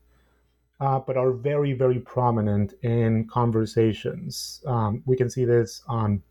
uh, 0.80 1.00
but 1.00 1.18
are 1.18 1.32
very, 1.32 1.74
very 1.74 2.00
prominent 2.00 2.74
in 2.84 3.28
conversations. 3.28 4.62
Um, 4.66 5.02
we 5.06 5.16
can 5.16 5.30
see 5.30 5.46
this 5.46 5.82
on 5.88 6.22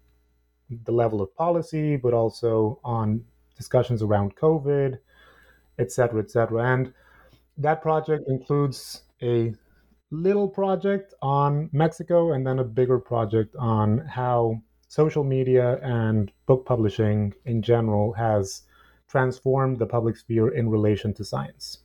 the 0.84 0.92
level 0.92 1.20
of 1.20 1.34
policy, 1.34 1.96
but 1.96 2.14
also 2.14 2.80
on 2.84 3.24
discussions 3.56 4.02
around 4.02 4.36
COVID, 4.36 4.98
et 5.78 5.92
cetera, 5.92 6.20
et 6.22 6.30
cetera. 6.30 6.72
And 6.72 6.92
that 7.58 7.82
project 7.82 8.28
includes 8.28 9.02
a 9.22 9.54
little 10.10 10.48
project 10.48 11.14
on 11.22 11.70
Mexico 11.72 12.32
and 12.32 12.46
then 12.46 12.58
a 12.58 12.64
bigger 12.64 12.98
project 12.98 13.56
on 13.56 13.98
how 13.98 14.60
social 14.94 15.24
media 15.24 15.80
and 15.82 16.30
book 16.46 16.64
publishing 16.64 17.34
in 17.46 17.60
general 17.60 18.12
has 18.12 18.62
transformed 19.08 19.76
the 19.76 19.86
public 19.86 20.16
sphere 20.16 20.48
in 20.54 20.68
relation 20.68 21.12
to 21.12 21.24
science. 21.24 21.83